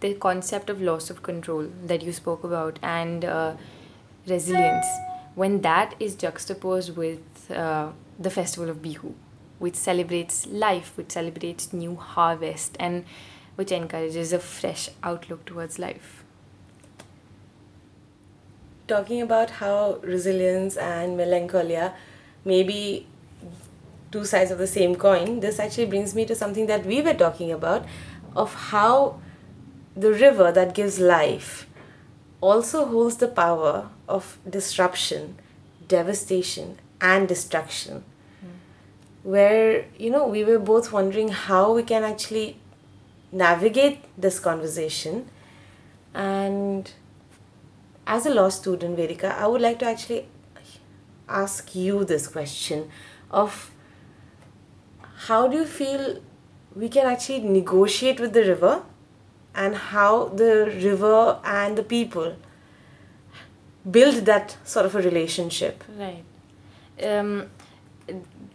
the 0.07 0.14
concept 0.14 0.71
of 0.71 0.81
loss 0.81 1.11
of 1.11 1.23
control 1.23 1.69
that 1.85 2.03
you 2.03 2.12
spoke 2.12 2.45
about 2.45 2.79
and 2.83 3.25
uh, 3.25 3.55
resilience, 4.27 4.87
when 5.35 5.61
that 5.62 5.95
is 6.01 6.14
juxtaposed 6.14 6.97
with 6.97 7.51
uh, 7.51 7.88
the 8.19 8.31
festival 8.31 8.71
of 8.71 8.83
Bihu, 8.83 9.14
which 9.59 9.75
celebrates 9.75 10.47
life, 10.47 10.92
which 10.97 11.12
celebrates 11.12 11.73
new 11.73 11.97
harvest, 11.97 12.77
and 12.79 13.05
which 13.57 13.73
encourages 13.73 14.33
a 14.33 14.38
fresh 14.38 14.88
outlook 15.03 15.45
towards 15.45 15.79
life. 15.79 16.23
talking 18.88 19.21
about 19.23 19.51
how 19.51 19.99
resilience 20.03 20.77
and 20.77 21.16
melancholia 21.16 21.95
may 22.45 22.62
be 22.62 23.07
two 24.12 24.25
sides 24.25 24.51
of 24.51 24.59
the 24.59 24.66
same 24.66 24.95
coin, 24.95 25.40
this 25.40 25.59
actually 25.59 25.87
brings 25.87 26.14
me 26.14 26.25
to 26.25 26.35
something 26.35 26.66
that 26.66 26.87
we 26.87 27.03
were 27.03 27.14
talking 27.14 27.53
about 27.53 27.85
of 28.35 28.55
how 28.55 29.21
the 29.97 30.13
river 30.13 30.53
that 30.53 30.75
gives 30.75 30.99
life 30.99 31.67
also 32.41 32.85
holds 32.85 33.17
the 33.17 33.29
power 33.29 33.89
of 34.09 34.39
disruption, 34.49 35.37
devastation, 35.89 36.79
and 37.01 37.27
destruction. 37.27 38.05
Hmm. 38.41 38.49
Where, 39.23 39.87
you 39.99 40.11
know, 40.11 40.27
we 40.27 40.45
were 40.45 40.59
both 40.59 40.93
wondering 40.93 41.29
how 41.29 41.73
we 41.73 41.83
can 41.83 42.05
actually 42.05 42.59
navigate 43.33 44.05
this 44.17 44.39
conversation 44.39 45.29
and 46.15 46.93
as 48.07 48.25
a 48.25 48.31
law 48.31 48.49
student, 48.49 48.97
Vedika, 48.97 49.37
I 49.37 49.47
would 49.47 49.61
like 49.61 49.79
to 49.81 49.87
actually 49.87 50.29
ask 51.29 51.75
you 51.75 52.05
this 52.05 52.29
question 52.29 52.89
of 53.31 53.73
how 55.29 55.49
do 55.49 55.57
you 55.57 55.65
feel 55.65 56.21
we 56.75 56.89
can 56.89 57.07
actually 57.07 57.41
negotiate 57.41 58.21
with 58.21 58.33
the 58.33 58.43
river 58.43 58.83
and 59.57 59.75
how 59.75 60.29
the 60.29 60.66
river 60.85 61.40
and 61.45 61.77
the 61.77 61.83
people 61.83 62.37
build 63.90 64.27
that 64.27 64.57
sort 64.64 64.87
of 64.87 64.95
a 64.95 65.03
relationship? 65.03 65.83
Right. 65.99 66.25
Um, 67.03 67.51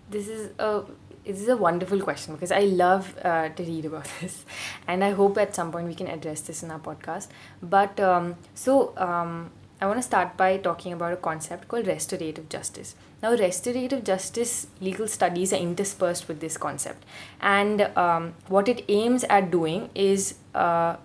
this 0.09 0.27
is 0.27 0.51
a 0.59 0.83
this 1.25 1.41
is 1.41 1.47
a 1.49 1.57
wonderful 1.57 2.01
question 2.01 2.33
because 2.33 2.51
I 2.51 2.61
love 2.61 3.15
uh, 3.23 3.49
to 3.49 3.63
read 3.63 3.85
about 3.85 4.07
this, 4.21 4.45
and 4.87 5.03
I 5.03 5.11
hope 5.11 5.37
at 5.37 5.55
some 5.55 5.71
point 5.71 5.87
we 5.87 5.95
can 5.95 6.07
address 6.07 6.41
this 6.41 6.63
in 6.63 6.71
our 6.71 6.79
podcast. 6.79 7.27
But 7.61 7.99
um, 7.99 8.35
so 8.55 8.93
um, 8.97 9.51
I 9.81 9.87
want 9.87 9.97
to 9.97 10.03
start 10.03 10.37
by 10.37 10.57
talking 10.57 10.93
about 10.93 11.11
a 11.11 11.17
concept 11.17 11.67
called 11.67 11.87
restorative 11.87 12.49
justice. 12.49 12.95
Now, 13.23 13.31
restorative 13.31 14.03
justice 14.03 14.67
legal 14.79 15.07
studies 15.07 15.51
are 15.53 15.57
interspersed 15.57 16.27
with 16.27 16.39
this 16.39 16.55
concept, 16.55 17.03
and 17.41 17.81
um, 17.97 18.35
what 18.47 18.67
it 18.67 18.85
aims 18.89 19.23
at 19.23 19.49
doing 19.49 19.89
is 19.95 20.35
uh, 20.53 20.97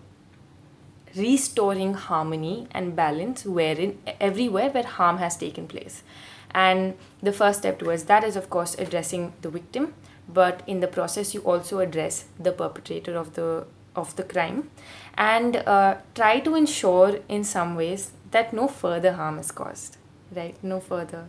restoring 1.17 1.95
harmony 1.95 2.69
and 2.73 2.95
balance 2.95 3.47
wherein 3.47 3.99
everywhere 4.21 4.69
where 4.69 4.85
harm 4.85 5.17
has 5.19 5.39
taken 5.39 5.67
place. 5.67 6.03
And 6.51 6.99
the 7.23 7.33
first 7.33 7.61
step 7.61 7.79
towards 7.79 8.05
that 8.05 8.25
is 8.25 8.37
of 8.37 8.51
course 8.51 8.75
addressing 8.79 9.33
the 9.41 9.49
victim. 9.49 9.95
But 10.29 10.63
in 10.67 10.81
the 10.81 10.89
process 10.89 11.33
you 11.35 11.41
also 11.41 11.79
address 11.79 12.25
the 12.39 12.53
perpetrator 12.53 13.17
of 13.17 13.35
the 13.35 13.67
of 13.95 14.15
the 14.17 14.25
crime. 14.25 14.71
And 15.17 15.57
uh, 15.57 15.97
try 16.15 16.41
to 16.41 16.55
ensure 16.55 17.21
in 17.29 17.45
some 17.45 17.75
ways 17.77 18.13
that 18.37 18.53
no 18.61 18.69
further 18.83 19.13
harm 19.21 19.39
is 19.45 19.51
caused 19.63 19.99
right 20.41 20.63
no 20.75 20.81
further 20.93 21.25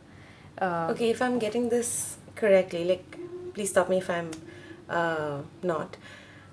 uh, 0.60 0.88
Okay, 0.90 1.10
if 1.12 1.22
I'm 1.22 1.38
getting 1.38 1.70
this 1.70 2.18
correctly, 2.36 2.84
like, 2.84 3.18
please 3.54 3.70
stop 3.70 3.90
me 3.90 3.98
if 3.98 4.10
I'm 4.10 4.32
uh, 4.90 5.42
not. 5.62 5.98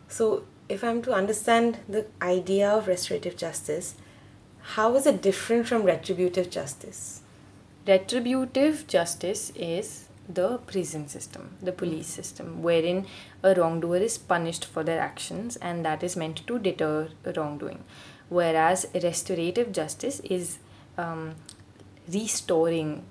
So, 0.09 0.45
if 0.69 0.85
I'm 0.85 1.03
to 1.03 1.12
understand 1.12 1.79
the 1.88 2.07
idea 2.21 2.71
of 2.71 2.87
restorative 2.87 3.37
justice, 3.37 3.95
how 4.77 4.95
is 4.97 5.07
it 5.07 5.23
different 5.23 5.67
from 5.67 5.85
retributive 5.85 6.51
justice? 6.51 7.23
Retributive 7.87 8.87
justice 8.87 9.53
is 9.57 10.04
the 10.29 10.59
prison 10.59 11.07
system, 11.09 11.57
the 11.63 11.73
police 11.73 12.07
system, 12.07 12.63
wherein 12.63 13.07
a 13.43 13.55
wrongdoer 13.55 13.99
is 13.99 14.19
punished 14.19 14.65
for 14.65 14.83
their 14.83 15.01
actions 15.01 15.57
and 15.57 15.85
that 15.85 16.03
is 16.03 16.17
meant 16.17 16.47
to 16.47 16.59
deter 16.59 17.09
wrongdoing. 17.37 17.85
Whereas 18.29 18.87
restorative 18.95 19.73
justice 19.73 20.21
is 20.21 20.59
um, 20.97 21.35
restoring 22.13 23.05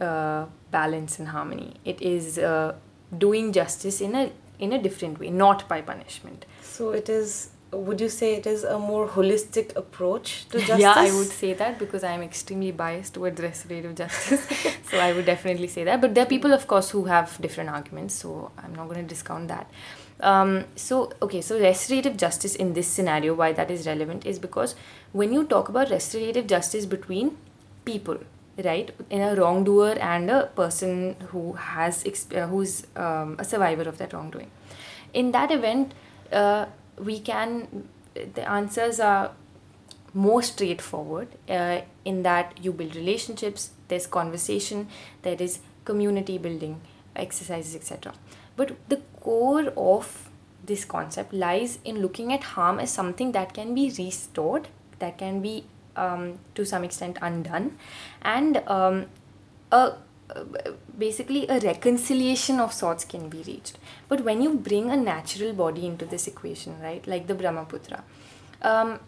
uh, 0.00 0.46
balance 0.70 1.18
and 1.18 1.28
harmony. 1.28 1.74
It 1.84 2.02
is 2.02 2.38
uh, 2.38 2.74
doing 3.16 3.52
justice 3.52 4.00
in 4.00 4.14
a 4.14 4.32
in 4.58 4.72
a 4.72 4.80
different 4.80 5.18
way, 5.18 5.28
not 5.28 5.68
by 5.68 5.80
punishment. 5.80 6.46
So, 6.62 6.90
it 6.90 7.08
is, 7.08 7.50
would 7.72 8.00
you 8.00 8.08
say 8.08 8.34
it 8.34 8.46
is 8.46 8.64
a 8.64 8.78
more 8.78 9.08
holistic 9.08 9.74
approach 9.76 10.46
to 10.50 10.58
justice? 10.58 10.78
Yeah, 10.78 10.94
I 10.94 11.10
would 11.12 11.28
say 11.28 11.54
that 11.54 11.78
because 11.78 12.04
I 12.04 12.12
am 12.12 12.22
extremely 12.22 12.70
biased 12.70 13.14
towards 13.14 13.40
restorative 13.40 13.94
justice. 13.94 14.46
so 14.90 14.98
I 14.98 15.12
would 15.12 15.24
definitely 15.24 15.68
say 15.68 15.84
that. 15.84 16.00
But 16.00 16.14
there 16.14 16.24
are 16.24 16.28
people, 16.28 16.52
of 16.52 16.66
course, 16.66 16.90
who 16.90 17.04
have 17.04 17.40
different 17.40 17.70
arguments. 17.70 18.14
So 18.14 18.50
I'm 18.58 18.74
not 18.74 18.88
going 18.88 19.00
to 19.00 19.08
discount 19.08 19.48
that. 19.48 19.70
Um, 20.20 20.64
so 20.76 21.12
okay, 21.20 21.40
so 21.40 21.58
restorative 21.58 22.16
justice 22.16 22.54
in 22.54 22.74
this 22.74 22.86
scenario, 22.86 23.34
why 23.34 23.52
that 23.52 23.70
is 23.70 23.86
relevant 23.86 24.26
is 24.26 24.38
because 24.38 24.74
when 25.12 25.32
you 25.32 25.44
talk 25.44 25.68
about 25.68 25.90
restorative 25.90 26.46
justice 26.46 26.86
between 26.86 27.36
people, 27.84 28.18
right, 28.62 28.94
in 29.10 29.22
a 29.22 29.34
wrongdoer 29.34 29.98
and 29.98 30.30
a 30.30 30.46
person 30.54 31.16
who 31.30 31.54
has 31.54 32.04
exp- 32.04 32.48
who's 32.50 32.86
um, 32.94 33.36
a 33.38 33.44
survivor 33.44 33.82
of 33.82 33.98
that 33.98 34.12
wrongdoing, 34.12 34.50
in 35.12 35.32
that 35.32 35.50
event, 35.50 35.92
uh, 36.30 36.66
we 36.98 37.18
can 37.20 37.88
the 38.14 38.48
answers 38.48 39.00
are 39.00 39.32
more 40.14 40.42
straightforward 40.42 41.28
uh, 41.48 41.80
in 42.04 42.22
that 42.22 42.62
you 42.62 42.72
build 42.72 42.94
relationships 42.94 43.70
there's 43.88 44.06
conversation 44.06 44.88
there 45.22 45.40
is 45.40 45.60
community 45.84 46.36
building 46.38 46.80
exercises 47.16 47.74
etc 47.74 48.12
but 48.56 48.76
the 48.88 49.00
core 49.20 49.72
of 49.76 50.28
this 50.64 50.84
concept 50.84 51.32
lies 51.32 51.78
in 51.84 52.00
looking 52.00 52.32
at 52.32 52.42
harm 52.42 52.78
as 52.78 52.90
something 52.90 53.32
that 53.32 53.52
can 53.54 53.74
be 53.74 53.92
restored 53.98 54.68
that 54.98 55.18
can 55.18 55.40
be 55.40 55.64
um, 55.96 56.38
to 56.54 56.64
some 56.64 56.84
extent 56.84 57.18
undone 57.20 57.76
and 58.22 58.58
um, 58.66 59.06
a 59.70 59.92
basically 60.98 61.46
a 61.48 61.58
reconciliation 61.60 62.60
of 62.60 62.72
sorts 62.72 63.04
can 63.04 63.28
be 63.28 63.42
reached. 63.46 63.78
But 64.08 64.24
when 64.24 64.42
you 64.42 64.54
bring 64.54 64.90
a 64.90 64.96
natural 64.96 65.52
body 65.52 65.86
into 65.86 66.04
this 66.04 66.26
equation 66.26 66.80
right 66.80 67.06
like 67.06 67.26
the 67.26 67.34
brahmaputra 67.34 68.02
um, 68.62 68.98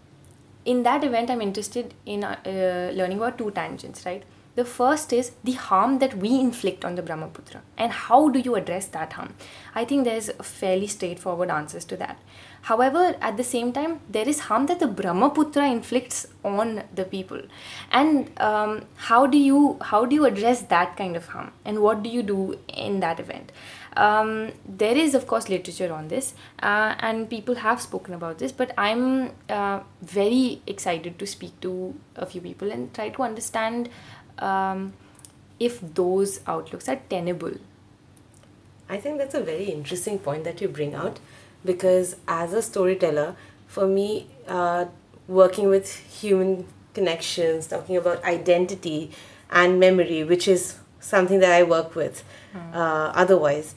in 0.65 0.83
that 0.83 1.05
event 1.05 1.31
i'm 1.31 1.41
interested 1.41 1.95
in 2.07 2.25
uh, 2.25 2.91
learning 2.95 3.19
about 3.19 3.39
two 3.39 3.51
tangents 3.51 4.05
right 4.07 4.23
The 4.57 4.65
first 4.65 5.13
is 5.13 5.33
the 5.43 5.53
harm 5.53 5.99
that 5.99 6.17
we 6.17 6.39
inflict 6.39 6.85
on 6.85 6.95
the 6.95 7.03
Brahmaputra, 7.03 7.63
and 7.77 7.91
how 7.91 8.29
do 8.29 8.39
you 8.39 8.55
address 8.55 8.87
that 8.87 9.15
harm? 9.15 9.35
I 9.75 9.85
think 9.85 10.05
there's 10.05 10.31
fairly 10.43 10.87
straightforward 10.87 11.51
answers 11.51 11.85
to 11.87 11.97
that. 11.97 12.21
However, 12.63 13.17
at 13.21 13.37
the 13.37 13.45
same 13.45 13.73
time, 13.73 14.01
there 14.09 14.29
is 14.29 14.41
harm 14.41 14.67
that 14.67 14.79
the 14.79 14.87
Brahmaputra 14.87 15.67
inflicts 15.67 16.27
on 16.45 16.85
the 16.95 17.05
people, 17.05 17.43
and 17.91 18.31
um, 18.41 18.85
how 18.95 19.27
do 19.27 19.39
you 19.39 19.77
how 19.81 20.05
do 20.05 20.15
you 20.15 20.25
address 20.25 20.63
that 20.63 20.97
kind 20.97 21.17
of 21.17 21.27
harm, 21.27 21.51
and 21.65 21.81
what 21.81 22.05
do 22.05 22.09
you 22.09 22.23
do 22.23 22.59
in 22.69 23.01
that 23.01 23.19
event? 23.19 23.51
Um, 23.97 24.53
there 24.67 24.97
is, 24.97 25.15
of 25.15 25.27
course, 25.27 25.49
literature 25.49 25.93
on 25.93 26.09
this, 26.09 26.35
uh, 26.63 26.95
and 26.99 27.29
people 27.31 27.55
have 27.57 27.81
spoken 27.81 28.15
about 28.15 28.39
this, 28.39 28.51
but 28.51 28.73
I'm 28.77 29.31
uh, 29.49 29.81
very 30.03 30.63
excited 30.67 31.19
to 31.19 31.27
speak 31.27 31.61
to 31.61 31.95
a 32.17 32.27
few 32.27 32.41
people 32.41 32.73
and 32.73 32.93
try 32.93 33.11
to 33.11 33.23
understand 33.23 33.89
um, 34.39 34.93
if 35.59 35.81
those 35.81 36.41
outlooks 36.47 36.89
are 36.89 37.01
tenable. 37.09 37.55
I 38.89 38.99
think 38.99 39.19
that's 39.19 39.35
a 39.35 39.41
very 39.41 39.65
interesting 39.65 40.19
point 40.19 40.45
that 40.45 40.61
you 40.61 40.69
bring 40.69 40.95
out 40.95 41.19
because, 41.65 42.17
as 42.29 42.53
a 42.53 42.61
storyteller, 42.61 43.37
for 43.67 43.87
me, 43.87 44.29
uh, 44.47 44.87
working 45.27 45.69
with 45.69 45.97
human 45.97 46.67
connections, 46.93 47.67
talking 47.67 47.97
about 47.97 48.23
identity 48.25 49.11
and 49.51 49.81
memory, 49.81 50.23
which 50.23 50.47
is 50.47 50.79
something 51.01 51.41
that 51.41 51.53
I 51.53 51.63
work 51.63 51.95
with 51.95 52.23
uh, 52.73 53.13
otherwise. 53.15 53.75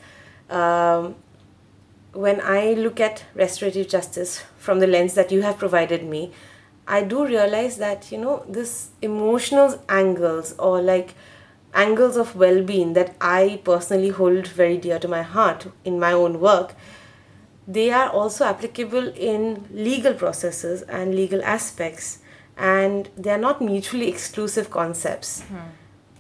Um, 0.49 1.15
when 2.13 2.41
I 2.41 2.73
look 2.73 2.99
at 2.99 3.25
restorative 3.35 3.87
justice 3.87 4.43
from 4.57 4.79
the 4.79 4.87
lens 4.87 5.13
that 5.13 5.31
you 5.31 5.41
have 5.41 5.57
provided 5.57 6.03
me, 6.03 6.31
I 6.87 7.03
do 7.03 7.25
realize 7.25 7.77
that, 7.77 8.11
you 8.11 8.17
know, 8.17 8.45
this 8.47 8.89
emotional 9.01 9.83
angles 9.89 10.55
or 10.57 10.81
like 10.81 11.15
angles 11.73 12.15
of 12.15 12.35
well 12.35 12.63
being 12.63 12.93
that 12.93 13.15
I 13.19 13.61
personally 13.63 14.09
hold 14.09 14.47
very 14.47 14.77
dear 14.77 14.97
to 14.99 15.07
my 15.07 15.21
heart 15.21 15.67
in 15.83 15.99
my 15.99 16.13
own 16.13 16.39
work, 16.39 16.75
they 17.67 17.91
are 17.91 18.09
also 18.09 18.45
applicable 18.45 19.09
in 19.09 19.67
legal 19.71 20.13
processes 20.13 20.81
and 20.83 21.13
legal 21.13 21.43
aspects, 21.43 22.19
and 22.57 23.09
they 23.17 23.31
are 23.31 23.37
not 23.37 23.61
mutually 23.61 24.07
exclusive 24.07 24.71
concepts. 24.71 25.41
Hmm. 25.41 25.57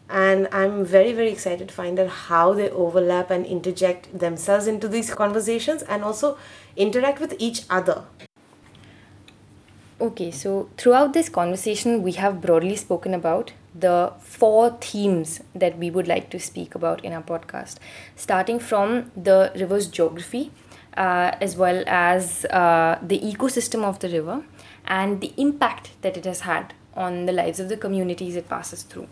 And 0.09 0.47
i'm 0.53 0.85
very 0.85 1.11
very 1.11 1.29
excited 1.29 1.67
to 1.67 1.73
find 1.73 1.99
out 1.99 2.07
how 2.07 2.53
they 2.53 2.69
overlap 2.69 3.29
and 3.29 3.45
interject 3.45 4.17
themselves 4.17 4.65
into 4.65 4.87
these 4.87 5.13
conversations 5.13 5.83
and 5.83 6.01
also 6.01 6.37
interact 6.77 7.19
with 7.19 7.35
each 7.39 7.63
other 7.69 8.05
Okay, 9.99 10.29
so 10.29 10.69
throughout 10.77 11.13
this 11.13 11.27
conversation, 11.27 12.03
we 12.03 12.11
have 12.11 12.39
broadly 12.39 12.75
spoken 12.75 13.15
about 13.15 13.53
the 13.73 14.13
four 14.19 14.77
themes 14.79 15.41
that 15.55 15.75
we 15.79 15.89
would 15.89 16.07
like 16.07 16.29
to 16.29 16.39
speak 16.39 16.75
about 16.75 17.03
in 17.03 17.13
our 17.13 17.23
podcast, 17.23 17.77
starting 18.15 18.59
from 18.59 19.11
the 19.17 19.51
river's 19.55 19.87
geography, 19.87 20.51
uh, 20.95 21.31
as 21.41 21.57
well 21.57 21.83
as 21.87 22.45
uh, 22.45 22.99
the 23.01 23.19
ecosystem 23.21 23.83
of 23.83 23.97
the 23.97 24.09
river 24.09 24.43
and 24.85 25.19
the 25.19 25.33
impact 25.35 25.89
that 26.03 26.15
it 26.15 26.25
has 26.25 26.41
had 26.41 26.75
on 26.93 27.25
the 27.25 27.33
lives 27.33 27.59
of 27.59 27.67
the 27.67 27.77
communities 27.77 28.35
it 28.35 28.47
passes 28.47 28.83
through. 28.83 29.07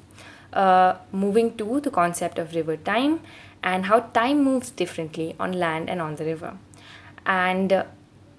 Uh, 0.54 0.98
moving 1.12 1.58
to 1.58 1.80
the 1.80 1.90
concept 1.90 2.38
of 2.38 2.54
river 2.54 2.78
time 2.78 3.22
and 3.64 3.88
how 3.88 4.02
time 4.02 4.44
moves 4.44 4.70
differently 4.70 5.36
on 5.40 5.52
land 5.52 5.90
and 5.90 6.00
on 6.00 6.16
the 6.18 6.26
river. 6.26 6.60
And 7.26 7.84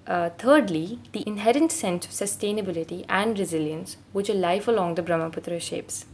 uh, 0.07 0.29
thirdly, 0.37 0.99
the 1.11 1.23
inherent 1.27 1.71
sense 1.71 2.05
of 2.05 2.11
sustainability 2.11 3.05
and 3.09 3.37
resilience 3.37 3.97
which 4.13 4.29
a 4.29 4.33
life 4.33 4.67
along 4.67 4.95
the 4.95 5.01
Brahmaputra 5.01 5.59
shapes. 5.59 6.05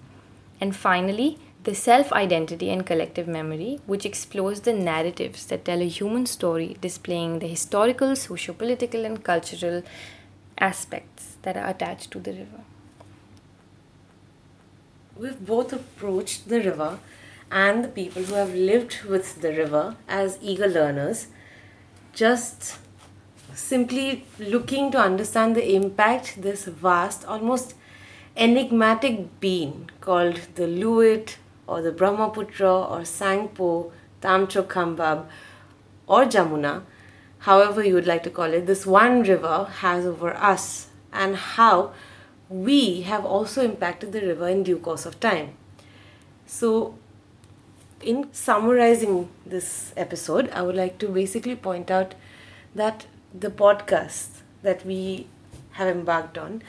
And 0.59 0.75
finally, 0.75 1.37
the 1.63 1.75
self 1.75 2.11
identity 2.11 2.69
and 2.69 2.85
collective 2.85 3.27
memory, 3.27 3.79
which 3.85 4.05
explores 4.05 4.61
the 4.61 4.73
narratives 4.73 5.45
that 5.45 5.63
tell 5.65 5.81
a 5.81 5.87
human 5.87 6.25
story 6.25 6.77
displaying 6.81 7.39
the 7.39 7.47
historical, 7.47 8.15
socio 8.15 8.53
political, 8.53 9.05
and 9.05 9.23
cultural 9.23 9.83
aspects 10.57 11.37
that 11.43 11.55
are 11.55 11.69
attached 11.69 12.11
to 12.11 12.19
the 12.19 12.31
river. 12.31 12.63
we've 15.15 15.45
both 15.45 15.71
approached 15.73 16.49
the 16.49 16.61
river 16.61 16.99
and 17.51 17.83
the 17.83 17.87
people 17.87 18.23
who 18.23 18.33
have 18.33 18.53
lived 18.53 19.03
with 19.03 19.41
the 19.41 19.49
river 19.49 19.95
as 20.07 20.39
eager 20.41 20.67
learners, 20.67 21.27
just 22.13 22.77
simply 23.53 24.25
looking 24.39 24.91
to 24.91 24.97
understand 24.97 25.55
the 25.55 25.75
impact 25.75 26.41
this 26.41 26.65
vast, 26.65 27.25
almost 27.25 27.75
enigmatic 28.35 29.39
being 29.39 29.89
called 30.01 30.39
the 30.55 30.67
Luit 30.67 31.37
or 31.67 31.81
the 31.81 31.91
Brahmaputra 31.91 32.71
or 32.71 32.99
Tsangpo, 33.01 33.91
Tamcho 34.21 34.63
Khambab 34.63 35.25
or 36.07 36.25
Jamuna, 36.25 36.83
however 37.39 37.83
you 37.83 37.93
would 37.93 38.07
like 38.07 38.23
to 38.23 38.29
call 38.29 38.53
it, 38.53 38.65
this 38.65 38.85
one 38.85 39.23
river 39.23 39.65
has 39.79 40.05
over 40.05 40.33
us 40.33 40.87
and 41.11 41.35
how 41.35 41.93
we 42.49 43.01
have 43.01 43.25
also 43.25 43.63
impacted 43.63 44.11
the 44.11 44.21
river 44.21 44.47
in 44.47 44.63
due 44.63 44.77
course 44.77 45.05
of 45.05 45.19
time. 45.19 45.55
So, 46.45 46.95
in 48.01 48.33
summarizing 48.33 49.29
this 49.45 49.93
episode, 49.95 50.49
I 50.51 50.61
would 50.61 50.75
like 50.75 50.97
to 50.99 51.07
basically 51.07 51.55
point 51.55 51.89
out 51.89 52.15
that 52.75 53.05
the 53.33 53.49
podcast 53.49 54.41
that 54.61 54.85
we 54.85 55.27
have 55.71 55.87
embarked 55.87 56.37
on 56.37 56.61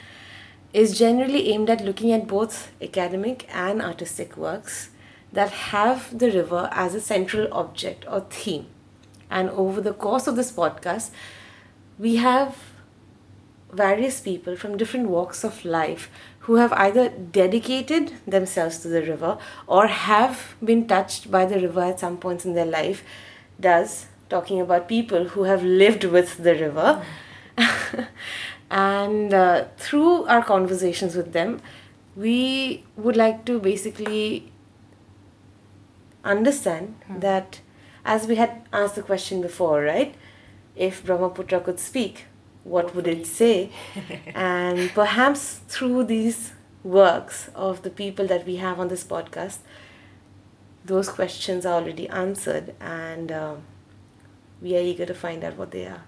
is 0.73 0.97
generally 0.97 1.51
aimed 1.51 1.69
at 1.69 1.83
looking 1.83 2.11
at 2.11 2.27
both 2.27 2.71
academic 2.81 3.47
and 3.53 3.81
artistic 3.81 4.35
works 4.35 4.89
that 5.31 5.49
have 5.51 6.17
the 6.17 6.31
river 6.31 6.69
as 6.71 6.95
a 6.95 7.01
central 7.01 7.47
object 7.53 8.05
or 8.09 8.21
theme. 8.29 8.65
And 9.29 9.49
over 9.49 9.81
the 9.81 9.93
course 9.93 10.27
of 10.27 10.35
this 10.35 10.51
podcast, 10.51 11.11
we 11.97 12.17
have 12.17 12.57
various 13.71 14.19
people 14.21 14.55
from 14.55 14.77
different 14.77 15.09
walks 15.09 15.43
of 15.43 15.65
life 15.65 16.09
who 16.39 16.55
have 16.55 16.71
either 16.73 17.09
dedicated 17.09 18.13
themselves 18.27 18.79
to 18.79 18.87
the 18.87 19.01
river 19.01 19.37
or 19.67 19.87
have 19.87 20.55
been 20.63 20.87
touched 20.87 21.29
by 21.31 21.45
the 21.45 21.59
river 21.59 21.81
at 21.81 21.99
some 21.99 22.17
points 22.17 22.45
in 22.45 22.53
their 22.53 22.65
life 22.65 23.03
does 23.59 24.07
talking 24.29 24.61
about 24.61 24.87
people 24.87 25.25
who 25.25 25.43
have 25.43 25.63
lived 25.63 26.03
with 26.03 26.37
the 26.37 26.55
river. 26.55 27.03
And 28.71 29.33
uh, 29.33 29.65
through 29.77 30.25
our 30.25 30.43
conversations 30.43 31.15
with 31.15 31.33
them 31.33 31.61
we 32.15 32.83
would 32.95 33.15
like 33.15 33.45
to 33.45 33.59
basically 33.59 34.51
understand 36.23 36.95
that 37.07 37.59
as 38.03 38.25
we 38.25 38.35
had 38.35 38.63
asked 38.73 38.95
the 38.95 39.03
question 39.03 39.41
before 39.41 39.81
right 39.83 40.15
if 40.75 41.05
brahmaputra 41.05 41.59
could 41.59 41.79
speak 41.79 42.25
what 42.65 42.95
would 42.95 43.07
it 43.07 43.25
say? 43.25 43.69
and 44.35 44.89
perhaps 44.93 45.61
through 45.67 46.03
these 46.03 46.51
works 46.83 47.49
of 47.55 47.83
the 47.83 47.89
people 47.89 48.27
that 48.27 48.45
we 48.45 48.57
have 48.57 48.79
on 48.79 48.89
this 48.89 49.03
podcast, 49.03 49.59
those 50.83 51.07
questions 51.07 51.65
are 51.65 51.75
already 51.75 52.09
answered, 52.09 52.75
and 52.79 53.31
uh, 53.31 53.55
we 54.61 54.75
are 54.75 54.81
eager 54.81 55.05
to 55.05 55.13
find 55.13 55.43
out 55.43 55.57
what 55.57 55.71
they 55.71 55.85
are. 55.85 56.03